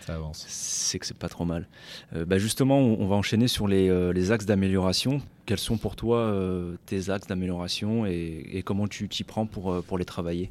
[0.00, 0.44] ça avance.
[0.48, 1.66] c'est que c'est pas trop mal.
[2.14, 5.20] Euh, bah justement, on, on va enchaîner sur les, euh, les axes d'amélioration.
[5.44, 9.82] Quels sont pour toi euh, tes axes d'amélioration et, et comment tu t'y prends pour,
[9.84, 10.50] pour les travailler?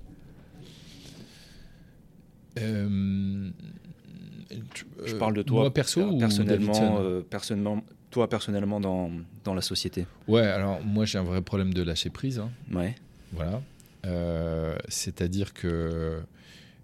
[5.06, 9.12] Je parle de toi moi perso ou personnellement, Davidson personnellement, toi personnellement dans,
[9.44, 10.06] dans la société.
[10.28, 12.40] Ouais, alors moi j'ai un vrai problème de lâcher prise.
[12.40, 12.50] hein.
[12.74, 12.96] Ouais.
[13.34, 13.62] Voilà.
[14.08, 16.22] Euh, C'est-à-dire que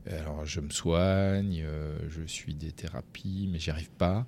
[0.06, 4.26] alors je me soigne, euh, je suis des thérapies, mais j'y arrive pas.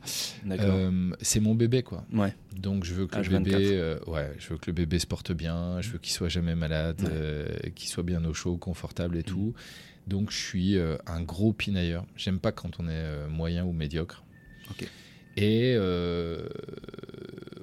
[0.50, 2.06] Euh, c'est mon bébé quoi.
[2.14, 2.34] ouais.
[2.56, 3.30] Donc je veux que H24.
[3.30, 6.14] le bébé, euh, ouais, je veux que le bébé se porte bien, je veux qu'il
[6.14, 7.72] soit jamais malade, Ouais.
[7.72, 9.26] qu'il soit bien au chaud, confortable et Mhm.
[9.26, 9.54] tout.
[10.08, 10.78] Donc je suis
[11.08, 12.06] un gros pinailleur.
[12.16, 14.24] J'aime pas quand on est moyen ou médiocre.
[15.36, 15.76] Et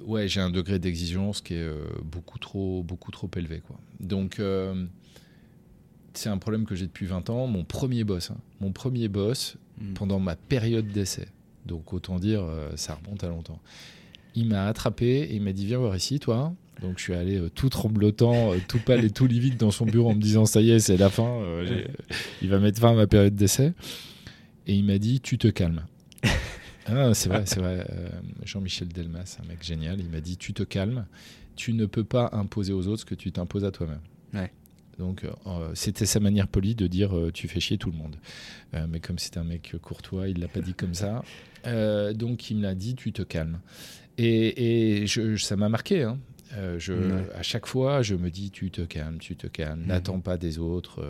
[0.05, 1.71] ouais, j'ai un degré d'exigence qui est
[2.03, 3.79] beaucoup trop, beaucoup trop élevé quoi.
[3.99, 4.39] Donc
[6.13, 7.47] c'est un problème que j'ai depuis 20 ans.
[7.47, 9.93] Mon premier boss, hein, mon premier boss, Mm.
[9.95, 11.27] pendant ma période d'essai.
[11.65, 13.59] Donc autant dire, euh, ça remonte à longtemps.
[14.35, 16.53] Il m'a attrapé et il m'a dit viens voir ici toi.
[16.81, 19.85] Donc je suis allé euh, tout tremblotant, euh, tout pâle et tout livide dans son
[19.87, 21.39] bureau en me disant ça y est c'est la fin,
[22.43, 23.73] il va mettre fin à ma période d'essai.
[24.67, 25.85] Et il m'a dit tu te calmes.
[26.85, 27.87] Ah, c'est vrai, c'est vrai.
[28.43, 31.05] Jean-Michel Delmas, un mec génial, il m'a dit tu te calmes,
[31.55, 34.01] tu ne peux pas imposer aux autres ce que tu t'imposes à toi-même.
[34.33, 34.51] Ouais.
[34.99, 38.15] Donc euh, c'était sa manière polie de dire euh, tu fais chier tout le monde.
[38.73, 41.23] Euh, mais comme c'était un mec courtois, il l'a pas dit comme ça.
[42.13, 43.59] Donc il me l'a dit, tu te calmes.
[44.17, 46.03] Et, et je- ça m'a marqué.
[46.03, 46.19] hein.
[46.77, 46.93] Je.
[47.33, 49.81] À chaque fois, je me dis, tu te calmes, tu te calmes.
[49.81, 49.87] Mhm.
[49.87, 51.03] N'attends pas des autres.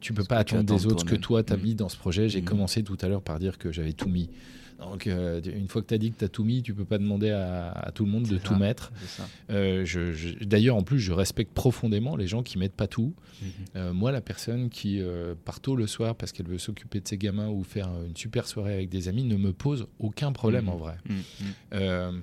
[0.00, 1.62] tu peux pas attendre des autres que toi, tu as Mhm.
[1.62, 2.28] mis dans ce projet.
[2.30, 2.46] J'ai Mhm.
[2.46, 4.30] commencé tout à l'heure par dire que j'avais tout mis.
[4.90, 6.84] Donc, euh, une fois que tu as dit que tu as tout mis, tu peux
[6.84, 8.92] pas demander à, à tout le monde de tout mettre.
[9.50, 13.14] Euh, je- je- D'ailleurs, en plus, je respecte profondément les gens qui mettent pas tout.
[13.40, 13.48] Mhm.
[13.76, 15.00] Euh, moi, la personne qui
[15.44, 18.46] part tôt le soir parce qu'elle veut s'occuper de ses gamins ou faire une super
[18.46, 20.70] soirée avec des amis ne me pose aucun problème Mhm.
[20.70, 20.96] en vrai.
[21.08, 22.22] Mm, mm.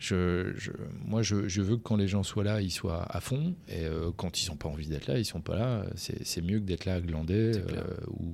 [0.00, 0.72] Je, je-
[1.04, 3.54] moi, je, je veux que quand les gens soient là, ils soient à fond.
[3.68, 5.84] Et euh, quand ils n'ont pas envie d'être là, ils sont pas là.
[5.94, 8.32] C'est mieux que d'être là à glander euh, ou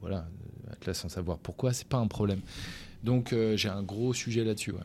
[0.00, 0.28] voilà,
[0.72, 1.72] être là sans savoir pourquoi.
[1.72, 2.40] C'est pas un problème.
[3.04, 4.72] Donc, euh, j'ai un gros sujet là-dessus.
[4.72, 4.80] ouais.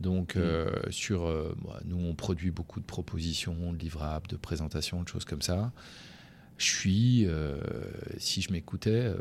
[0.00, 1.22] Donc, euh, sur,
[1.62, 5.72] moi, nous, on produit beaucoup de propositions, de livrables, de présentations, de choses comme ça.
[6.62, 7.56] Je suis, euh,
[8.18, 9.16] si je m'écoutais, euh,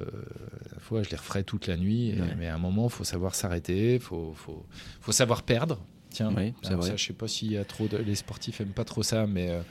[0.74, 2.10] la fois, je les referais toute la nuit.
[2.10, 2.36] et- Ouais.
[2.38, 4.64] mais à un moment, il faut savoir s'arrêter, il faut, faut,
[5.00, 5.84] faut savoir perdre.
[6.12, 6.90] Tiens, Oui, c'est vrai.
[6.90, 7.98] ça, je sais pas s'il y a trop de...
[7.98, 9.62] les sportifs aiment pas trop ça, mais euh,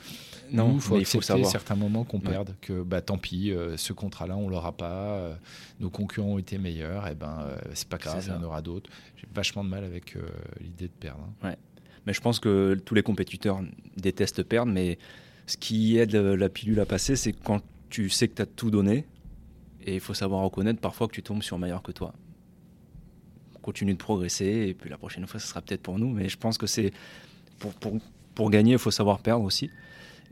[0.51, 1.51] Non, nous, faut mais il faut accepter savoir.
[1.51, 2.31] certains moments qu'on Ouais.
[2.31, 5.35] perde, que bah tant pis, euh, ce contrat-là on l'aura pas, euh,
[5.79, 8.61] nos concurrents ont été meilleurs, et ben euh, c'est pas grave, il y en aura
[8.63, 8.89] d'autres.
[9.17, 10.17] J'ai vachement de mal avec
[10.59, 11.25] l'idée de perdre.
[11.43, 11.53] hein.
[12.07, 13.61] Mais je pense que tous les compétiteurs
[13.95, 14.97] détestent perdre, mais
[15.47, 18.45] ce qui aide euh, la pilule à passer, c'est quand tu sais que tu as
[18.45, 19.05] tout donné,
[19.85, 22.13] et il faut savoir reconnaître parfois que tu tombes sur meilleur que toi.
[23.61, 26.37] Continue de progresser, et puis la prochaine fois, ce sera peut-être pour nous, mais je
[26.37, 26.91] pense que c'est
[27.59, 27.97] pour, pour,
[28.33, 29.69] pour gagner, il faut savoir perdre aussi,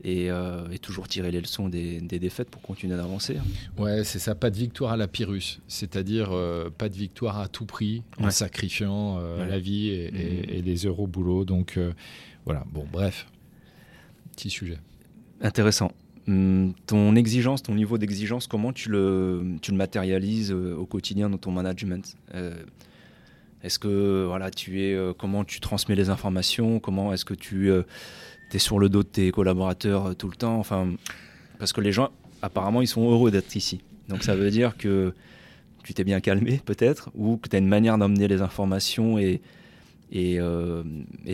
[0.02, 3.36] et, euh, et toujours tirer les leçons des, des défaites pour continuer d'avancer.
[3.78, 7.46] Ouais, c'est ça, pas de victoire à la Pyrrhus, c'est-à-dire euh, pas de victoire à
[7.48, 8.30] tout prix en Ouais.
[8.32, 9.48] sacrifiant euh, Ouais.
[9.48, 11.44] la vie et, et- et les heures au boulot.
[11.44, 11.78] Donc
[12.46, 13.26] voilà, bon, bref,
[14.32, 14.78] petit sujet.
[15.40, 15.92] Intéressant.
[16.28, 21.30] Hum, Ton exigence, ton niveau d'exigence, comment tu le, tu le matérialises euh, au quotidien
[21.30, 22.16] dans ton management?
[22.34, 22.54] Euh,
[23.62, 26.78] Est-ce que voilà, tu es, euh, comment tu transmets les informations?
[26.78, 30.58] Comment est-ce que tu es sur le dos de tes collaborateurs tout le temps?
[30.58, 30.90] Enfin,
[31.58, 32.10] parce que les gens,
[32.42, 33.80] apparemment, ils sont heureux d'être ici.
[34.08, 35.14] Donc ça veut dire que
[35.84, 39.40] tu t'es bien calmé peut-être, ou que tu as une manière d'emmener les informations et,
[40.12, 40.38] et,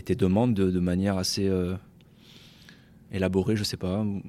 [0.05, 1.51] tes demandes de, de manière assez
[3.13, 4.21] élaborée, je sais pas, en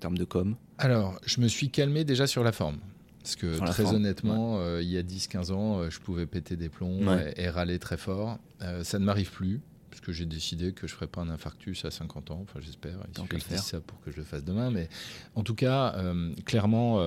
[0.00, 0.56] termes de com.
[0.78, 2.78] Alors, je me suis calmé déjà sur la forme.
[3.22, 6.54] Parce que très forme, honnêtement, euh, il y a 10-15 ans, euh, je pouvais péter
[6.56, 7.34] des plombs Ouais.
[7.36, 8.38] et, et râler très fort.
[8.62, 11.28] Euh, ça ne m'arrive plus, parce que j'ai décidé que je ne ferais pas un
[11.30, 12.40] infarctus à 50 ans.
[12.42, 12.98] Enfin, j'espère.
[13.08, 14.70] Il Tant suffit que je dise ça pour que je le fasse demain.
[14.70, 14.88] Mais
[15.34, 15.96] en tout cas,
[16.44, 17.00] clairement,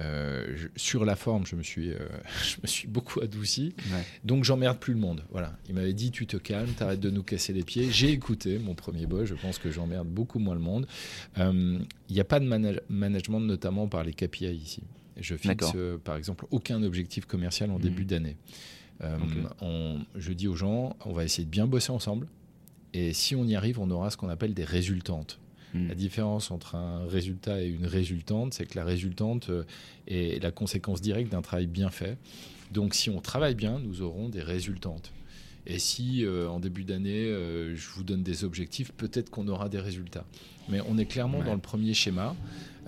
[0.00, 1.96] euh, euh, je- sur la forme, je me suis, euh,
[2.44, 3.74] je me suis beaucoup adouci.
[4.24, 5.22] Donc j'emmerde plus le monde.
[5.30, 5.56] Voilà.
[5.68, 7.90] Il m'avait dit tu te calmes, t'arrêtes de nous casser les pieds.
[7.90, 9.26] J'ai écouté mon premier boss.
[9.28, 10.86] Je pense que j'emmerde beaucoup moins le monde.
[11.38, 11.78] Euh,
[12.08, 14.82] Il n'y a pas de manage- management notamment par les KPI ici.
[15.18, 17.80] Je fixe euh, par exemple aucun objectif commercial en Mhm.
[17.82, 18.36] début d'année.
[19.02, 19.16] Euh,
[19.60, 22.26] on- je dis aux gens, on va essayer de bien bosser ensemble.
[22.92, 25.38] Et si on y arrive, on aura ce qu'on appelle des résultantes.
[25.74, 25.88] Hmm.
[25.88, 29.64] La différence entre un résultat et une résultante, c'est que la résultante euh,
[30.06, 32.16] est la conséquence directe d'un travail bien fait.
[32.72, 35.12] Donc si on travaille bien, nous aurons des résultantes.
[35.68, 39.68] Et si euh, en début d'année, euh, je vous donne des objectifs, peut-être qu'on aura
[39.68, 40.24] des résultats.
[40.68, 41.44] Mais on est clairement Ouais.
[41.44, 42.36] dans le premier schéma.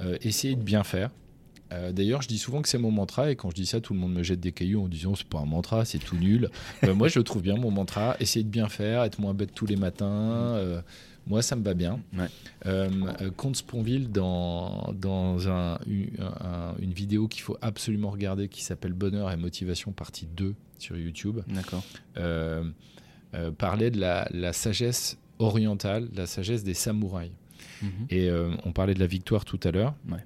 [0.00, 1.10] Euh, essayer de bien faire.
[1.92, 3.98] D'ailleurs, je dis souvent que c'est mon mantra, et quand je dis ça, tout le
[3.98, 6.48] monde me jette des cailloux en disant c'est pas un mantra, c'est tout nul.
[6.94, 8.16] Moi, je trouve bien mon mantra.
[8.20, 10.82] Essayer de bien faire, être moins bête tous les matins.
[11.28, 12.00] Moi, ça me va bien.
[12.16, 12.26] Ouais.
[12.66, 12.88] Euh,
[13.20, 18.64] euh, Comte Sponville, dans, dans un- une, un- une vidéo qu'il faut absolument regarder qui
[18.64, 21.84] s'appelle Bonheur et Motivation, partie 2 sur YouTube, D'accord.
[22.16, 22.64] euh,
[23.34, 27.32] euh, parlait de la, la sagesse orientale, la sagesse des samouraïs.
[27.82, 27.90] Mhm.
[28.10, 28.28] Et
[28.64, 30.18] on parlait de la victoire tout à l'heure, Ouais.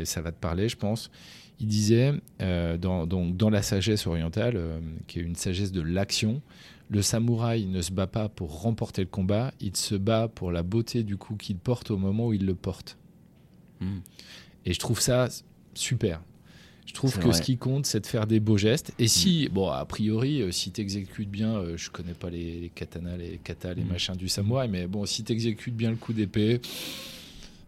[0.00, 1.10] et ça va te parler, je pense.
[1.58, 4.58] Il disait, dans, dans la sagesse orientale,
[5.06, 6.40] qui est une sagesse de l'action,
[6.90, 10.62] le samouraï ne se bat pas pour remporter le combat, il se bat pour la
[10.62, 12.98] beauté du coup qu'il porte au moment où il le porte.
[13.80, 14.00] Hmm.
[14.66, 15.28] Et je trouve ça
[15.74, 16.20] super.
[16.86, 17.32] Je trouve que vrai.
[17.34, 18.92] ce qui compte, c'est de faire des beaux gestes.
[18.98, 22.58] Et si, bon, a priori, euh, si tu exécutes bien, euh, je connais pas les,
[22.58, 23.88] les katanas, les katas, les Mm.
[23.88, 26.60] machins du samouraï, mais bon, si tu exécutes bien le coup d'épée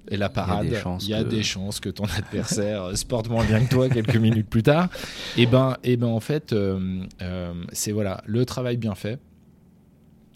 [0.09, 3.05] et la parade, des chances il y a que- des chances que ton adversaire se
[3.05, 4.89] porte moins bien que toi quelques minutes plus tard.
[5.37, 9.19] Et ben, et ben en fait, euh, euh, c'est voilà, le travail bien fait.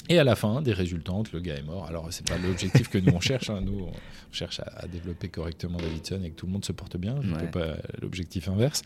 [0.09, 1.87] Et à la fin, des résultantes, le gars est mort.
[1.89, 3.51] Alors, c'est pas l'objectif que nous on cherche.
[3.51, 3.61] hein.
[3.61, 3.93] Nous, on
[4.31, 7.17] cherche à, à développer correctement Davidson et que tout le monde se porte bien.
[7.23, 7.51] Je Ouais.
[7.51, 8.83] pas l'objectif inverse.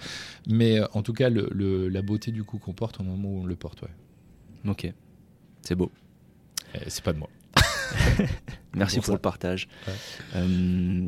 [0.49, 3.29] Mais euh, en tout cas, le, le- la beauté du coup qu'on porte au moment
[3.29, 3.91] où on le porte, ouais.
[4.67, 4.91] Ok.
[5.61, 5.93] C'est beau.
[6.75, 7.29] Et C'est pas de moi.
[8.75, 9.69] Merci Pour le partage.
[9.87, 9.93] Ouais.
[10.37, 11.07] Euh,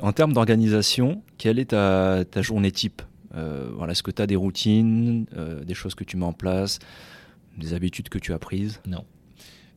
[0.00, 3.02] en termes d'organisation, quelle est ta, ta journée type?
[3.34, 6.32] Euh, voilà, Est-ce que tu as des routines, euh, des choses que tu mets en
[6.32, 6.78] place,
[7.58, 8.80] des habitudes que tu as prises?
[8.86, 9.04] Non.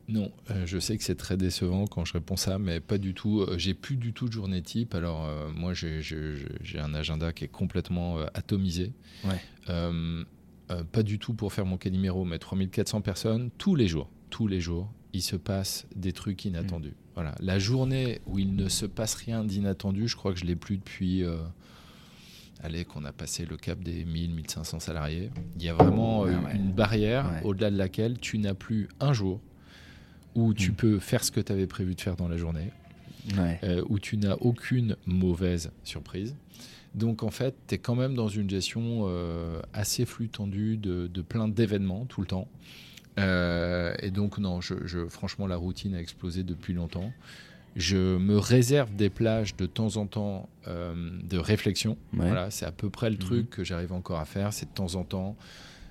[0.08, 3.12] Non, euh, je sais que c'est très décevant quand je réponds ça, mais pas du
[3.12, 3.44] tout.
[3.56, 4.94] J'ai plus du tout de journée type.
[4.94, 6.00] Alors, euh, moi, j'ai-
[6.78, 8.92] un agenda qui est complètement euh, atomisé.
[9.24, 9.40] Ouais.
[10.92, 14.60] Pas du tout pour faire mon numéro, mais 3400 personnes, tous les jours, tous les
[14.60, 16.94] jours, il se passe des trucs inattendus.
[17.14, 17.34] Voilà.
[17.40, 20.76] La journée où il ne se passe rien d'inattendu, je crois que je l'ai plus
[20.78, 21.22] depuis.
[21.24, 21.38] euh,
[22.62, 25.30] Allez, qu'on a passé le cap des 1000, 1500 salariés.
[25.58, 26.56] Il y a vraiment euh, Ah ouais.
[26.56, 27.40] une barrière Ouais.
[27.44, 29.40] au-delà de laquelle tu n'as plus un jour
[30.34, 30.74] où tu Mm.
[30.74, 32.70] peux faire ce que tu avais prévu de faire dans la journée,
[33.62, 36.34] euh, où tu n'as aucune mauvaise surprise.
[36.94, 41.08] Donc en fait, tu es quand même dans une gestion euh, assez flux tendu de,
[41.08, 42.48] de plein d'événements tout le temps.
[43.18, 47.12] Euh, et donc non, je, je- franchement, la routine a explosé depuis longtemps.
[47.74, 51.98] Je me réserve des plages de temps en temps euh, de réflexion.
[52.14, 52.26] Ouais.
[52.26, 53.20] Voilà, c'est à peu près le Mhm.
[53.22, 54.52] truc que j'arrive encore à faire.
[54.52, 55.36] C'est de temps en temps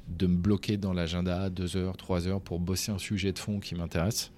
[0.07, 3.59] de me bloquer dans l'agenda deux heures, trois heures pour bosser un sujet de fond
[3.59, 4.32] qui m'intéresse.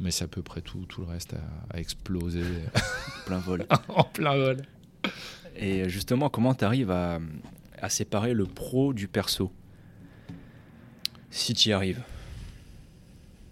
[0.00, 1.34] Mais c'est à peu près tout, tout le reste
[1.70, 2.42] à, exploser.
[3.26, 3.66] plein vol.
[3.88, 4.58] en plein vol.
[5.56, 7.18] Et justement, comment tu arrives à,
[7.80, 9.50] à séparer le pro du perso?
[11.30, 12.00] Si tu y arrives.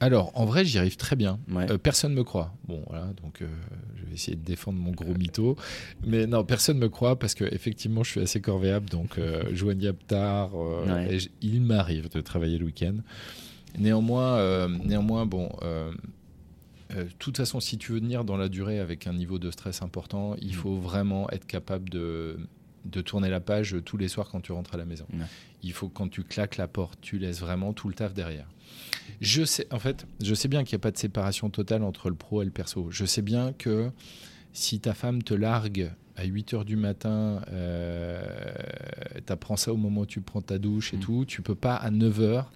[0.00, 1.38] Alors, en vrai, j'y arrive très bien.
[1.50, 1.70] Ouais.
[1.70, 2.52] Euh, personne me croit.
[2.68, 3.46] Bon, voilà, donc euh,
[3.96, 5.56] je vais essayer de défendre mon gros mytho.
[6.06, 9.98] Mais non, personne me croit parce que effectivement, je suis assez corvéable, donc euh, joignable
[10.06, 10.50] tard.
[10.54, 11.18] euh, Ouais.
[11.40, 12.96] il m'arrive de travailler le week-end.
[13.78, 15.50] Néanmoins, néanmoins, bon.
[16.90, 19.82] de toute façon, si tu veux tenir dans la durée avec un niveau de stress
[19.82, 20.52] important, il Mm.
[20.52, 22.38] faut vraiment être capable de,
[22.84, 25.06] de tourner la page tous les soirs quand tu rentres à la maison.
[25.62, 28.46] Il faut que quand tu claques la porte, tu laisses vraiment tout le taf derrière.
[29.20, 32.08] Je sais, en fait, je sais bien qu'il n'y a pas de séparation totale entre
[32.10, 32.88] le pro et le perso.
[32.90, 33.90] Je sais bien que
[34.52, 38.24] si ta femme te largue à 8 heures du matin, euh,
[39.26, 41.00] tu apprends ça au moment où tu prends ta douche et Mm.
[41.00, 42.50] tout, tu peux pas à 9 heures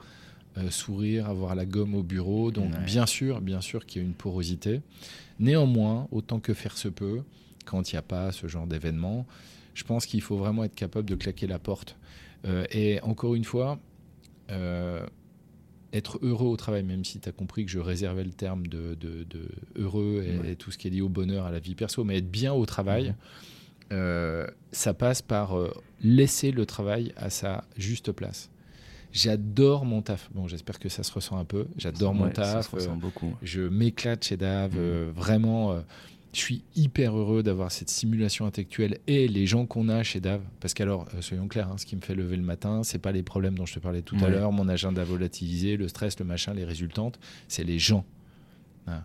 [0.56, 2.50] euh, sourire, avoir la gomme au bureau.
[2.50, 2.84] Donc, Ouais.
[2.84, 4.80] bien sûr, bien sûr qu'il y a une porosité.
[5.38, 7.22] Néanmoins, autant que faire se peut,
[7.64, 9.26] quand il n'y a pas ce genre d'événement,
[9.74, 11.96] je pense qu'il faut vraiment être capable de claquer la porte.
[12.46, 13.78] Euh, et encore une fois,
[14.50, 15.06] euh,
[15.92, 18.94] être heureux au travail, même si tu as compris que je réservais le terme de,
[18.94, 20.52] de- de heureux et, Ouais.
[20.52, 22.52] et tout ce qui est lié au bonheur, à la vie perso, mais être bien
[22.52, 23.14] au travail,
[23.92, 25.72] euh, ça passe par euh,
[26.02, 28.50] laisser le travail à sa juste place.
[29.12, 30.30] J'adore mon taf.
[30.32, 31.66] Bon, j'espère que ça se ressent un peu.
[31.76, 32.70] J'adore mon Ouais, ça taf.
[32.70, 33.34] se ressent euh, beaucoup.
[33.42, 34.76] je m'éclate chez Dave.
[34.76, 35.10] Mhm.
[35.10, 35.82] vraiment,
[36.32, 40.42] je suis hyper heureux d'avoir cette simulation intellectuelle et les gens qu'on a chez Dave.
[40.60, 43.10] Parce qu'alors, euh, soyons clairs, hein, ce qui me fait lever le matin, c'est pas
[43.12, 46.24] les problèmes dont je te parlais tout à l'heure, mon agenda volatilisé, le stress, le
[46.24, 47.18] machin, les résultantes.
[47.48, 48.04] C'est les gens.
[48.86, 49.02] Hein.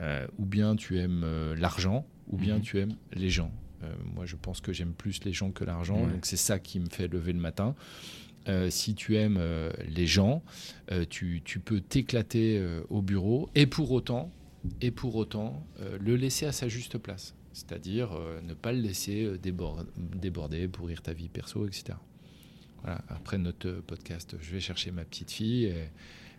[0.00, 2.62] Euh, ou bien tu aimes euh, l'argent, ou bien Mhm.
[2.62, 3.50] tu aimes les gens.
[3.82, 6.10] Euh, moi, je pense que j'aime plus les gens que l'argent, Ouais.
[6.12, 7.74] donc c'est ça qui me fait lever le matin.
[8.48, 10.42] Euh, si tu aimes euh, les gens,
[10.92, 14.30] euh, tu, tu peux t'éclater au bureau et pour autant,
[14.80, 17.34] et pour autant euh, le laisser à sa juste place.
[17.52, 21.96] C'est-à-dire euh, ne pas le laisser euh, débord- déborder, pourrir ta vie perso, etc.
[22.82, 23.00] Voilà.
[23.08, 25.88] Après notre podcast, je vais chercher ma petite fille et,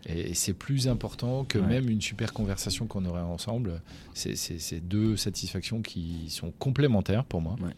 [0.06, 1.66] et- et c'est plus important que Ouais.
[1.66, 3.82] même une super conversation qu'on aurait ensemble.
[4.14, 7.56] C'est c'est- c'est deux satisfactions qui sont complémentaires pour moi.
[7.60, 7.74] Ouais.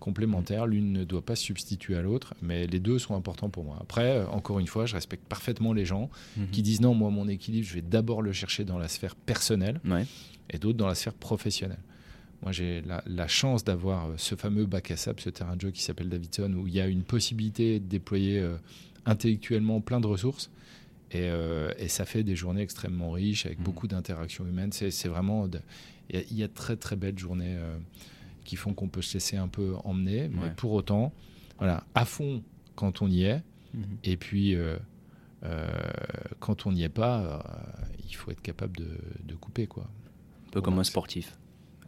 [0.00, 3.64] Complémentaires, l'une ne doit pas se substituer à l'autre, mais les deux sont importants pour
[3.64, 3.78] moi.
[3.80, 6.50] Après, euh, encore une fois, je respecte parfaitement les gens Mhm.
[6.50, 9.80] qui disent non, moi, mon équilibre, je vais d'abord le chercher dans la sphère personnelle
[9.84, 10.04] Ouais.
[10.50, 11.80] et d'autres dans la sphère professionnelle.
[12.42, 15.62] Moi, j'ai la, la chance d'avoir euh, ce fameux bac à sable, ce terrain de
[15.62, 18.56] jeu qui s'appelle Davidson, où il y a une possibilité de déployer euh,
[19.06, 20.50] intellectuellement plein de ressources.
[21.12, 23.64] Et, euh, et ça fait des journées extrêmement riches, avec Mhm.
[23.64, 24.72] beaucoup d'interactions humaines.
[24.72, 25.48] C'est vraiment.
[26.10, 27.78] Il y, a- y très, très belles journées euh,
[28.46, 30.28] qui font qu'on peut se laisser un peu emmener.
[30.28, 30.52] Mais Ouais.
[30.56, 31.12] pour autant,
[31.58, 32.42] voilà, à fond
[32.74, 33.42] quand on y est.
[33.74, 33.82] Mhm.
[34.04, 34.76] Et puis, euh,
[35.44, 35.66] euh,
[36.40, 37.38] quand on n'y est pas, euh,
[38.08, 38.88] il faut être capable de,
[39.24, 39.84] de couper, quoi.
[40.48, 41.36] Un peu comme un c'est- sportif.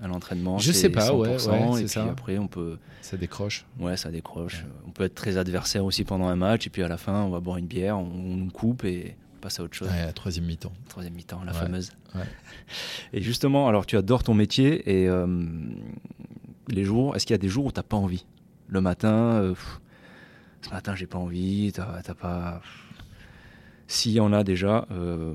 [0.00, 2.04] À l'entraînement, Je sais pas, ouais, 100%, ouais, et puis ça.
[2.08, 3.66] après, on peut, Ça décroche.
[3.80, 4.62] ouais, ça décroche.
[4.62, 4.68] Ouais.
[4.86, 7.30] On peut être très adversaire aussi pendant un match, et puis à la fin, on
[7.30, 9.88] va boire une bière, on, on nous coupe et on passe à autre chose.
[9.88, 10.72] Ouais, à troisième mi-temps.
[10.88, 11.90] Troisième mi-temps, la fameuse.
[13.12, 15.26] Et justement, alors tu adores ton métier et euh,
[16.68, 18.24] les jours, est-ce qu'il y a des jours où t'as pas envie?
[18.68, 19.80] Le matin, euh, pff,
[20.62, 22.60] ce matin j'ai pas envie, t'as pas.
[23.86, 25.34] S'il y en a déjà, euh,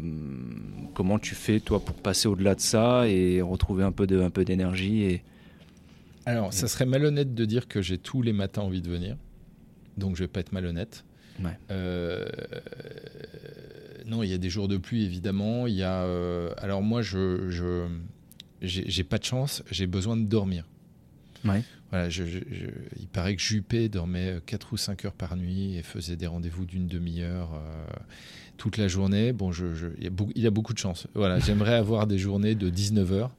[0.94, 4.30] comment tu fais toi pour passer au-delà de ça et retrouver un peu de, un
[4.30, 5.24] peu d'énergie et
[6.28, 9.18] Alors, ça serait malhonnête de dire que j'ai tous les matins envie de venir.
[9.98, 11.04] Donc, je vais pas être malhonnête.
[11.44, 11.58] Ouais.
[11.72, 12.30] Euh,
[14.06, 15.66] non, il y a des jours de pluie, évidemment.
[15.66, 16.04] Il y a.
[16.58, 17.88] alors, moi, je.
[18.62, 20.64] j'ai pas de chance, j'ai besoin de dormir.
[21.46, 21.62] Ouais.
[21.92, 22.66] Voilà, je- je- je-
[23.00, 26.66] il paraît que Juppé dormait 4 ou 5 heures par nuit et faisait des rendez-vous
[26.66, 27.86] d'une demi-heure euh,
[28.58, 29.32] toute la journée.
[29.34, 29.52] Bon,
[29.98, 31.08] il, y a beaucoup, il a beaucoup de chance.
[31.14, 33.32] Voilà, j'aimerais avoir des journées de 19 heures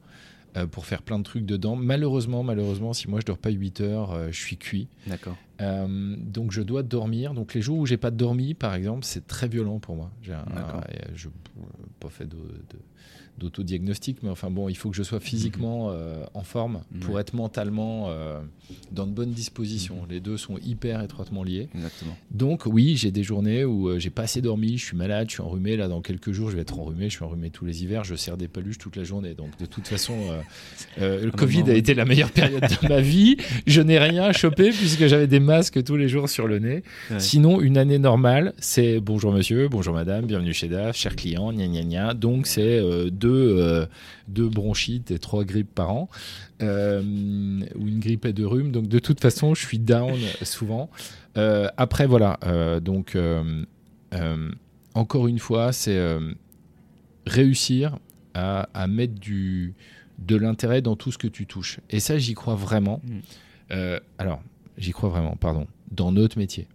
[0.55, 1.75] euh, pour faire plein de trucs dedans.
[1.75, 4.87] Malheureusement, malheureusement, si moi je dors pas 8 heures, euh, je suis cuit.
[5.07, 5.35] d'accord.
[5.61, 7.33] Euh, donc je dois dormir.
[7.33, 10.11] Donc les jours où j'ai pas dormi, par exemple, c'est très violent pour moi.
[10.21, 10.35] J'ai euh,
[11.15, 11.61] je euh,
[11.99, 12.27] pas fait
[13.37, 17.21] d'autodiagnostic, mais enfin bon, il faut que je sois physiquement euh, en forme pour Ouais.
[17.21, 18.39] être mentalement euh,
[18.93, 20.03] dans de bonnes dispositions.
[20.03, 20.09] Mhm.
[20.09, 21.67] Les deux sont hyper étroitement liés.
[21.75, 22.15] Exactement.
[22.31, 25.41] Donc oui, j'ai des journées où j'ai pas assez dormi, je suis malade, je suis
[25.41, 25.75] enrhumé.
[25.75, 27.09] Là, dans quelques jours, je vais être enrhumé.
[27.09, 28.03] Je suis enrhumé tous les hivers.
[28.05, 29.33] Je serre des paluches toute la journée.
[29.33, 30.15] Donc de toute façon,
[30.97, 33.35] le Ah, Covid a été la meilleure période de ma vie.
[33.67, 36.83] Je n'ai rien chopé puisque j'avais des masques tous les jours sur le nez.
[37.09, 37.19] Ouais.
[37.19, 41.67] Sinon, une année normale, c'est bonjour monsieur, bonjour madame, bienvenue chez DAF, cher client, gna
[41.67, 42.13] gna gna.
[42.13, 43.85] Donc c'est euh, deux, euh,
[44.27, 46.09] deux bronchites et trois grippes par an.
[46.61, 47.01] Euh,
[47.75, 48.71] ou une grippe et deux rhumes.
[48.71, 50.89] Donc de toute façon, je suis down souvent.
[51.35, 52.39] Après, voilà.
[52.81, 53.17] donc,
[54.93, 55.99] encore une fois, c'est
[57.25, 57.97] réussir
[58.33, 59.73] à, à mettre du,
[60.19, 61.79] de l'intérêt dans tout ce que tu touches.
[61.89, 63.01] Et ça, j'y crois vraiment.
[63.03, 63.19] Mm.
[63.71, 64.41] Euh, alors,
[64.77, 66.67] j'y crois vraiment, pardon, dans notre métier.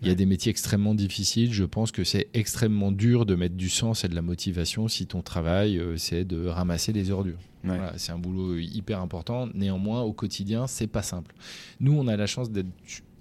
[0.00, 1.52] Il y a des métiers extrêmement difficiles.
[1.52, 5.06] Je pense que c'est extrêmement dur de mettre du sens et de la motivation si
[5.06, 7.38] ton travail, euh, c'est de ramasser les ordures.
[7.64, 7.76] Ouais.
[7.76, 9.48] Voilà, c'est un boulot hyper important.
[9.54, 11.34] Néanmoins, au quotidien, c'est pas simple.
[11.80, 12.68] Nous, on a la chance d'être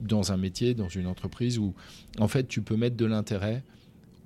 [0.02, 1.74] dans un métier, dans une entreprise où,
[2.20, 3.64] en fait, tu peux mettre de l'intérêt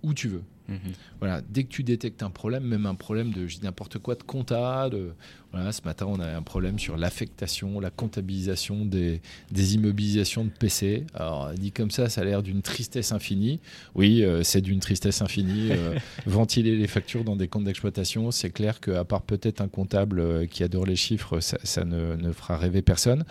[0.04, 0.43] où tu veux.
[0.72, 0.94] Mhm.
[1.20, 4.90] Voilà, dès que tu détectes un problème, même un problème de n'importe quoi de compta,
[4.90, 5.12] de,
[5.52, 10.50] voilà, ce matin on a un problème sur l'affectation, la comptabilisation des, des immobilisations de
[10.50, 11.06] PC.
[11.14, 13.60] Alors dit comme ça, ça a l'air d'une tristesse infinie.
[13.96, 15.72] Oui, euh, c'est d'une tristesse infinie.
[15.72, 20.20] euh, ventiler les factures dans des comptes d'exploitation, c'est clair qu'à part peut-être un comptable
[20.20, 23.26] euh, qui adore les chiffres, ça, ça ne, ne fera rêver personne.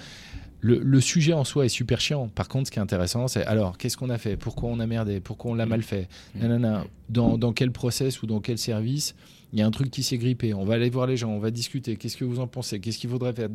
[0.62, 2.28] Le, le sujet en soi est super chiant.
[2.28, 4.36] Par contre, ce qui est intéressant, c'est alors, qu'est-ce qu'on a fait?
[4.36, 5.20] Pourquoi on a merdé?
[5.20, 6.08] Pourquoi on l'a mal fait?
[6.34, 6.40] Mm.
[6.40, 6.84] Nanana.
[7.08, 9.14] Dans, dans quel process ou dans quel service
[9.52, 10.54] il y a un truc qui s'est grippé?
[10.54, 11.96] On va aller voir les gens, on va discuter.
[11.96, 12.78] Qu'est-ce que vous en pensez?
[12.78, 13.48] Qu'est-ce qu'il faudrait faire?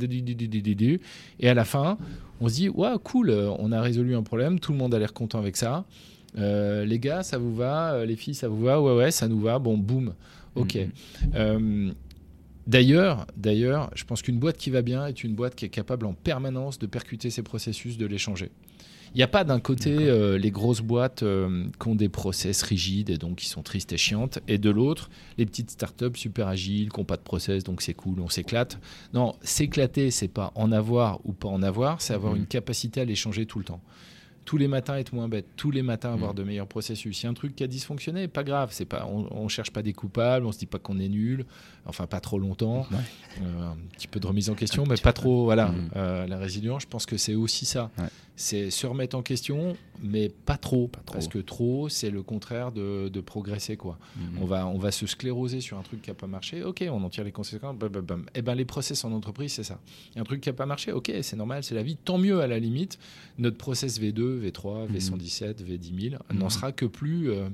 [1.40, 1.98] Et à la fin,
[2.42, 5.00] on se dit Waouh, cool, euh, on a résolu un problème, tout le monde a
[5.00, 5.86] l'air content avec ça.
[6.38, 7.94] Euh, les gars, ça vous va?
[7.94, 8.82] Euh, Les filles, ça vous va?
[8.82, 9.58] Ouais, ouais, ça nous va.
[9.60, 10.14] Bon, boum.
[10.56, 10.78] Ok.
[11.36, 11.92] Euh,
[12.68, 16.06] D'ailleurs, d'ailleurs, je pense qu'une boîte qui va bien est une boîte qui est capable
[16.06, 18.50] en permanence de percuter ses processus, de les changer.
[19.14, 22.64] Il n'y a pas d'un côté euh, les grosses boîtes euh, qui ont des process
[22.64, 26.50] rigides et donc qui sont tristes et chiantes, et de l'autre les petites startups super
[26.50, 28.78] agiles qui n'ont pas de process donc c'est cool, on s'éclate.
[29.14, 32.40] Non, s'éclater, c'est pas en avoir ou pas en avoir, c'est avoir Mhm.
[32.40, 33.80] une capacité à les changer tout le temps.
[34.46, 36.38] Tous les matins être moins bête, tous les matins avoir Mhm.
[36.38, 37.26] de meilleurs processus.
[37.26, 39.94] A un truc qui a dysfonctionné, pas grave, c'est pas, on, on cherche pas des
[39.94, 41.46] coupables, on se dit pas qu'on est nul,
[41.86, 42.86] enfin pas trop longtemps.
[42.92, 42.98] Ouais.
[43.44, 45.22] Euh, un petit peu de remise en question, mais pas peu.
[45.22, 45.44] trop.
[45.46, 45.90] Voilà, Mhm.
[45.96, 47.90] Euh, la résilience, je pense que c'est aussi ça.
[47.98, 48.06] Ouais.
[48.38, 51.14] C'est se remettre en question, mais pas trop, Pas trop.
[51.14, 53.98] parce que trop, c'est le contraire de, de progresser, quoi.
[54.18, 54.40] Mhm.
[54.42, 56.62] On va, on va se scléroser sur un truc qui a pas marché.
[56.62, 57.78] Ok, on en tire les conséquences.
[57.78, 58.26] Bam, bam, bam.
[58.36, 59.80] Eh ben, les process en entreprise, c'est ça.
[60.18, 60.92] Un truc qui a pas marché.
[60.92, 61.96] Ok, c'est normal, c'est la vie.
[61.96, 63.00] Tant mieux à la limite.
[63.38, 64.96] Notre process V2, V3, Mhm.
[64.96, 66.40] V117, V10 000 Mhm.
[66.40, 67.50] n'en sera que plus euh,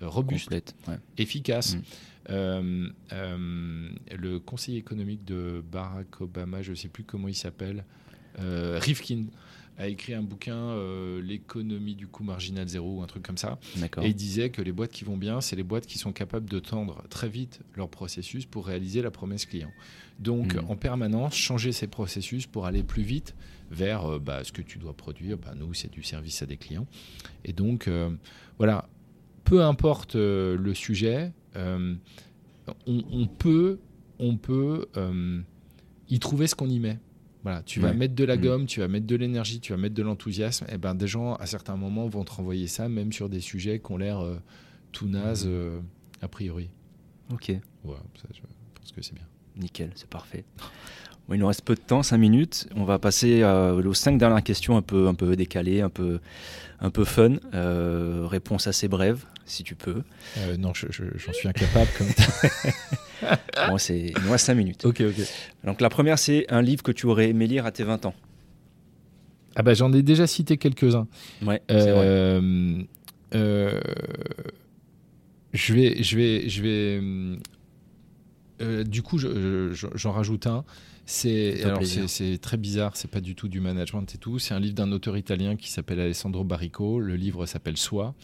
[0.00, 0.74] robuste Complète.
[0.88, 0.98] ouais.
[1.18, 1.76] efficace.
[1.76, 1.82] Mm.
[2.30, 7.84] Euh, euh, le conseiller économique de Barack Obama, je ne sais plus comment il s'appelle,
[8.38, 9.24] Rifkin,
[9.78, 13.58] a écrit un bouquin, euh, L'économie du coût marginal zéro, ou un truc comme ça.
[14.04, 16.48] Et il disait que les boîtes qui vont bien, c'est les boîtes qui sont capables
[16.48, 19.70] de tendre très vite leur processus pour réaliser la promesse client.
[20.18, 20.70] Donc, Mm.
[20.70, 23.34] en permanence, changer ces processus pour aller plus vite
[23.70, 25.38] vers euh, bah, ce que tu dois produire.
[25.38, 26.86] Bah, nous, c'est du service à des clients.
[27.44, 28.10] Et donc, euh,
[28.58, 28.88] voilà,
[29.44, 31.96] peu importe le sujet, on,
[32.86, 33.80] on peut,
[34.18, 34.86] on peut
[36.08, 36.98] y trouver ce qu'on y met.
[37.42, 38.40] Voilà, tu vas mettre de la Mm.
[38.40, 40.66] gomme, tu vas mettre de l'énergie, tu vas mettre de l'enthousiasme.
[40.72, 43.80] Et ben, des gens, à certains moments, vont te renvoyer ça, même sur des sujets
[43.80, 44.36] qui ont l'air euh,
[44.92, 45.80] tout nazes, euh,
[46.20, 46.70] a priori.
[47.32, 47.52] Ok.
[47.82, 48.40] Voilà, ça, je
[48.74, 49.26] pense que c'est bien.
[49.56, 50.44] Nickel, c'est parfait.
[51.28, 52.68] Bon, il nous reste peu de temps, 5 minutes.
[52.74, 56.18] On va passer euh, aux cinq dernières questions un peu, un peu décalées, un peu,
[56.80, 57.36] un peu fun.
[57.54, 60.02] Euh, réponse assez brève, si tu peux.
[60.38, 61.88] Euh, non, je- je- j'en suis incapable.
[61.96, 62.08] Comme
[63.68, 64.84] Bon, c'est, il nous reste 5 minutes.
[64.84, 65.26] ok, ok.
[65.64, 68.14] Donc la première, c'est un livre que tu aurais aimé lire à tes 20 ans.
[69.54, 71.06] Ah bah, j'en ai déjà cité quelques-uns.
[71.46, 72.06] Ouais, c'est vrai.
[72.06, 72.82] Euh,
[73.34, 73.80] euh,
[75.52, 77.00] je vais, je vais, je vais.
[78.62, 80.64] euh, du coup, je- je- j'en rajoute un.
[81.04, 82.96] C'est alors c'est très bizarre.
[82.96, 84.38] C'est pas du tout du management et tout.
[84.38, 87.00] C'est un livre d'un auteur italien qui s'appelle Alessandro Barrico.
[87.00, 88.14] Le livre s'appelle Soi.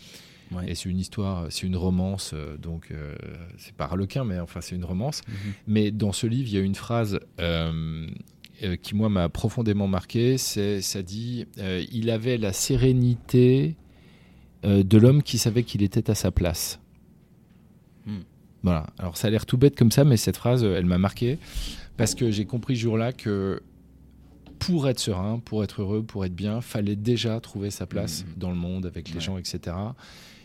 [0.52, 0.70] Ouais.
[0.70, 2.32] Et c'est une histoire, c'est une romance.
[2.34, 3.14] euh, donc euh,
[3.58, 5.20] c'est pas Harlequin, mais enfin c'est une romance.
[5.28, 5.34] Mhm.
[5.66, 8.06] Mais dans ce livre, il y a une phrase euh,
[8.62, 10.38] euh, qui, moi, m'a profondément marqué.
[10.38, 11.46] C'est, ça dit
[11.92, 13.76] Il avait la sérénité
[14.64, 16.80] de l'homme qui savait qu'il était à sa place.
[18.06, 18.20] Hmm.
[18.62, 18.86] Voilà.
[18.98, 21.38] Alors, ça a l'air tout bête comme ça, mais cette phrase, elle m'a marqué.
[21.98, 23.60] Parce que j'ai compris ce jour-là que
[24.58, 28.34] pour être serein, pour être heureux, pour être bien, fallait déjà trouver sa place Mhm.
[28.38, 29.20] dans le monde avec les Ouais.
[29.20, 29.76] gens, etc.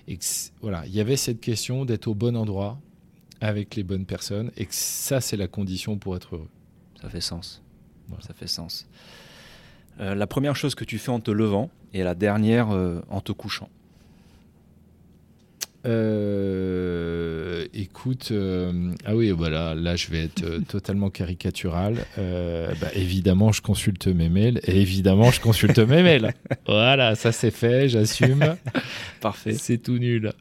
[0.07, 2.77] Et que c- voilà, il y avait cette question d'être au bon endroit
[3.39, 6.49] avec les bonnes personnes, et que ça, c'est la condition pour être heureux.
[7.01, 7.61] Ça fait sens.
[8.07, 8.23] Voilà.
[8.23, 8.87] Ça fait sens.
[9.99, 13.21] Euh, la première chose que tu fais en te levant et la dernière euh, en
[13.21, 13.69] te couchant.
[15.85, 22.05] Euh, écoute, euh, ah oui, voilà, là je vais être euh, totalement caricatural.
[22.17, 26.33] Euh, bah, évidemment, je consulte mes mails et évidemment, je consulte mes mails.
[26.67, 28.55] Voilà, ça c'est fait, j'assume.
[29.21, 29.53] Parfait.
[29.53, 30.33] C'est tout nul.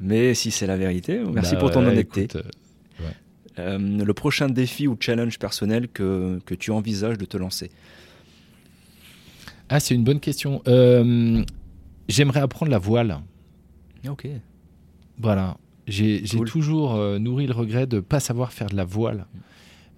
[0.00, 2.22] Mais si c'est la vérité, merci Bah pour ton honnêteté.
[2.24, 3.10] écoute, euh,
[3.60, 7.70] Euh, le prochain défi ou challenge personnel que, que tu envisages de te lancer
[9.68, 10.60] Ah, c'est une bonne question.
[10.66, 11.44] Euh,
[12.08, 13.18] J'aimerais apprendre la voile.
[14.08, 14.26] Ok.
[15.18, 15.56] Voilà.
[15.86, 19.26] J'ai toujours nourri le regret de ne pas savoir faire de la voile.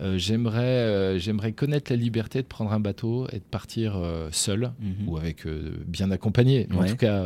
[0.01, 0.17] Mm.
[0.17, 3.97] j'aimerais, j'aimerais connaître la liberté de prendre un bateau et de partir
[4.33, 5.07] seul mm-hmm.
[5.07, 5.47] ou avec
[5.87, 6.67] bien accompagné.
[6.75, 7.25] En tout cas,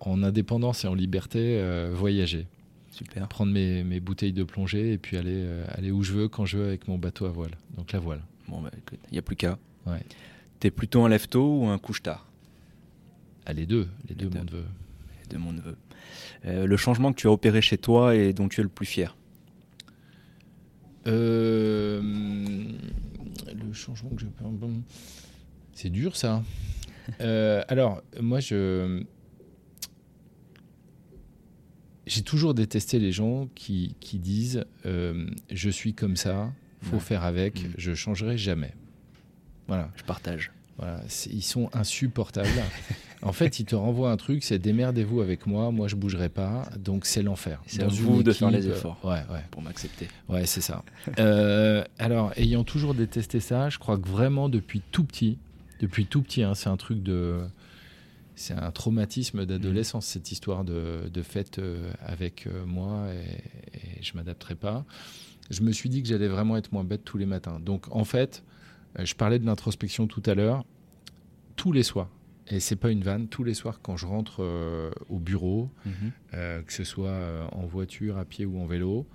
[0.00, 1.60] en indépendance et en liberté,
[1.92, 2.46] voyager.
[2.90, 3.28] Super.
[3.28, 6.58] Prendre mes, mes, bouteilles de plongée et puis aller, aller où je veux, quand je
[6.58, 7.56] veux avec mon bateau à voile.
[7.76, 8.22] Donc la voile.
[8.48, 9.58] Bon, bah, il n'y a plus qu'à.
[9.86, 10.00] Ouais.
[10.58, 12.26] T'es plutôt un lève-tôt ou un couche-tard?
[13.46, 14.64] Ah, Les deux, les, deux, mon neveu.
[15.20, 15.76] Les deux, mon neveu.
[16.46, 18.86] Euh, le changement que tu as opéré chez toi et dont tu es le plus
[18.86, 19.16] fier
[21.06, 24.82] euh, Le changement que je bon,
[25.72, 26.42] C'est dur ça.
[27.22, 29.02] Euh, alors, moi, je.
[32.04, 36.52] J'ai toujours détesté les gens qui, qui disent Je suis comme ça,
[36.82, 37.72] faut faire avec, mm.
[37.78, 38.74] je changerai jamais.
[39.68, 39.90] Voilà.
[39.96, 40.52] Je partage.
[40.76, 41.00] Voilà,
[41.30, 42.48] ils sont insupportables.
[43.22, 46.68] en fait, ils te renvoient un truc, c'est démerdez-vous avec moi, moi je bougerai pas,
[46.78, 47.60] donc c'est l'enfer.
[47.66, 49.44] C'est à vous de faire les efforts ouais, ouais.
[49.50, 50.08] pour m'accepter.
[50.28, 50.84] Ouais, c'est ça.
[51.18, 55.38] Euh, alors, ayant toujours détesté ça, je crois que vraiment depuis tout petit,
[55.80, 57.40] depuis tout petit, hein, c'est un truc de...
[58.40, 60.12] C'est un traumatisme d'adolescence, mm.
[60.12, 64.84] cette histoire de, de fête euh, avec euh, moi et, et je m'adapterai pas.
[65.50, 67.58] Je me suis dit que j'allais vraiment être moins bête tous les matins.
[67.58, 68.44] Donc, en fait,
[68.96, 70.64] je parlais de l'introspection tout à l'heure.
[71.56, 72.10] Tous les soirs,
[72.50, 75.92] et c'est pas une vanne, tous les soirs quand je rentre euh, au bureau, mhm.
[76.34, 79.06] euh, que ce soit en voiture, à pied ou en vélo,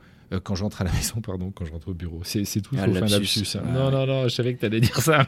[0.44, 2.22] quand j'entre à la maison, pardon, quand je rentre au bureau.
[2.24, 3.56] C'est, tout ah, fin lapsus.
[3.56, 3.64] Hein.
[3.72, 5.28] non, non, non, je savais que tu allais dire ça.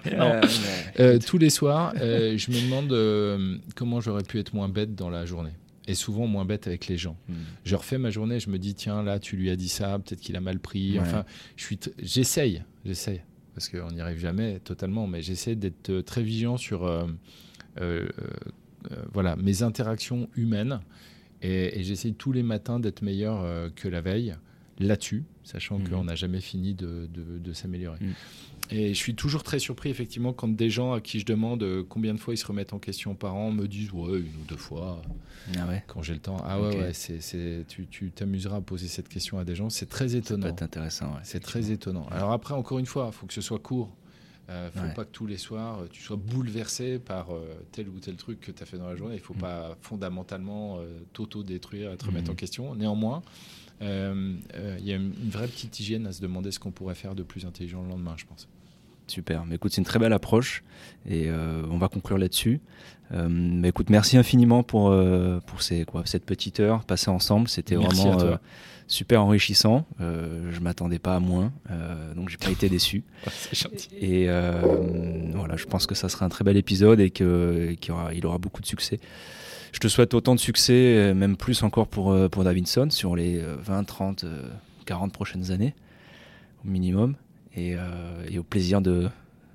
[1.26, 5.53] tous les soirs, je me demande comment j'aurais pu être moins bête dans la journée.
[5.88, 7.16] Et souvent moins bête avec les gens.
[7.30, 7.36] Hmm.
[7.64, 10.20] Je refais ma journée, je me dis, tiens, là, tu lui as dit ça, peut-être
[10.20, 10.99] qu'il a mal pris.
[10.99, 11.26] Enfin,
[11.56, 13.22] je suis j'essaye, j'essaye
[13.56, 17.08] parce qu'on n'y arrive jamais totalement, mais j'essaie d'être euh, très vigilant sur euh, euh,
[19.14, 20.80] voilà, mes interactions humaines
[21.42, 24.36] et, j'essaie tous les matins d'être meilleur que la veille
[24.80, 25.90] là-dessus, sachant mhm.
[25.90, 28.00] qu'on n'a jamais fini de, s'améliorer.
[28.02, 28.14] Mhm.
[28.72, 32.16] Et je suis toujours très surpris, effectivement, quand des gens à qui je demande combien
[32.16, 34.58] de fois ils se remettent en question par an me disent Ouais, une ou deux
[34.58, 35.04] fois.
[35.56, 35.84] Ah ouais.
[35.86, 36.38] Quand j'ai le temps.
[36.44, 36.92] Ah ouais,
[37.92, 39.70] tu, t'amuseras à poser cette question à des gens.
[39.70, 40.48] C'est très étonnant.
[40.48, 41.14] C'est intéressant.
[41.24, 42.08] c'est très étonnant.
[42.10, 43.96] Alors après, encore une fois, il faut que ce soit court.
[44.48, 47.89] Il euh, ne faut pas que tous les soirs tu sois bouleversé par euh, tel
[47.89, 49.16] ou tel truc que tu as fait dans la journée.
[49.16, 49.39] Il ne faut mm.
[49.39, 52.38] pas fondamentalement euh, t'auto-détruire, te remettre en mm.
[52.38, 52.76] question.
[52.76, 53.24] Néanmoins,
[53.82, 54.38] il
[54.84, 57.46] y a une vraie petite hygiène à se demander ce qu'on pourrait faire de plus
[57.46, 58.48] intelligent le lendemain, je pense.
[59.08, 59.45] Super.
[59.45, 60.64] Mais écoute, c'est une très belle approche
[61.08, 62.60] et euh, on va conclure là-dessus.
[63.14, 67.47] Euh, mais écoute, merci infiniment pour, euh, pour ces, quoi, cette petite heure passée ensemble.
[67.47, 68.18] C'était vraiment
[68.88, 69.86] super enrichissant.
[69.99, 71.51] je m'attendais pas à moins,
[72.16, 73.03] donc j'ai pas été déçu.
[73.28, 73.89] c'est gentil.
[73.99, 74.28] Et
[75.34, 77.26] voilà, je pense que ça sera un très bel épisode et qu'il
[77.89, 78.99] aura, il aura beaucoup de succès.
[79.72, 83.84] Je te souhaite autant de succès, même plus encore pour, pour Davidson sur les 20,
[83.84, 84.26] 30,
[84.86, 85.76] 40 prochaines années
[86.64, 87.16] au minimum.
[87.58, 89.10] Euh, et, au plaisir de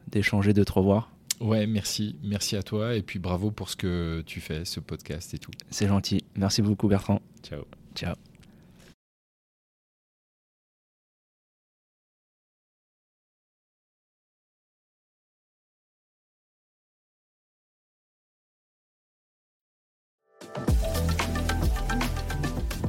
[0.08, 1.10] d'échanger, de te revoir.
[1.40, 2.16] Ouais, merci.
[2.22, 2.94] Merci à toi.
[2.96, 5.52] Et puis bravo pour ce que tu fais, ce podcast et tout.
[5.70, 6.24] C'est gentil.
[6.36, 7.20] Merci beaucoup, Bertrand.
[7.42, 7.64] Ciao.
[7.94, 8.14] Ciao.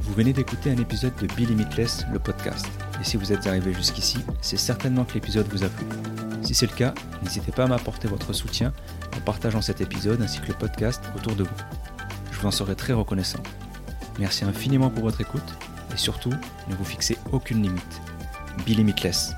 [0.02, 2.68] Vous venez d'écouter un épisode de Be Limitless, le podcast.
[3.02, 5.84] Et si vous êtes arrivé jusqu'ici, c'est certainement que l'épisode vous a plu.
[6.42, 6.94] Si c'est le cas,
[7.24, 8.72] n'hésitez pas à m'apporter votre soutien
[9.16, 11.56] en partageant cet épisode ainsi que le podcast autour de vous.
[12.30, 13.42] Je vous en serai très reconnaissant.
[14.20, 15.42] Merci infiniment pour votre écoute
[15.92, 16.32] et surtout,
[16.68, 18.00] ne vous fixez aucune limite.
[18.64, 19.34] Be Limitless.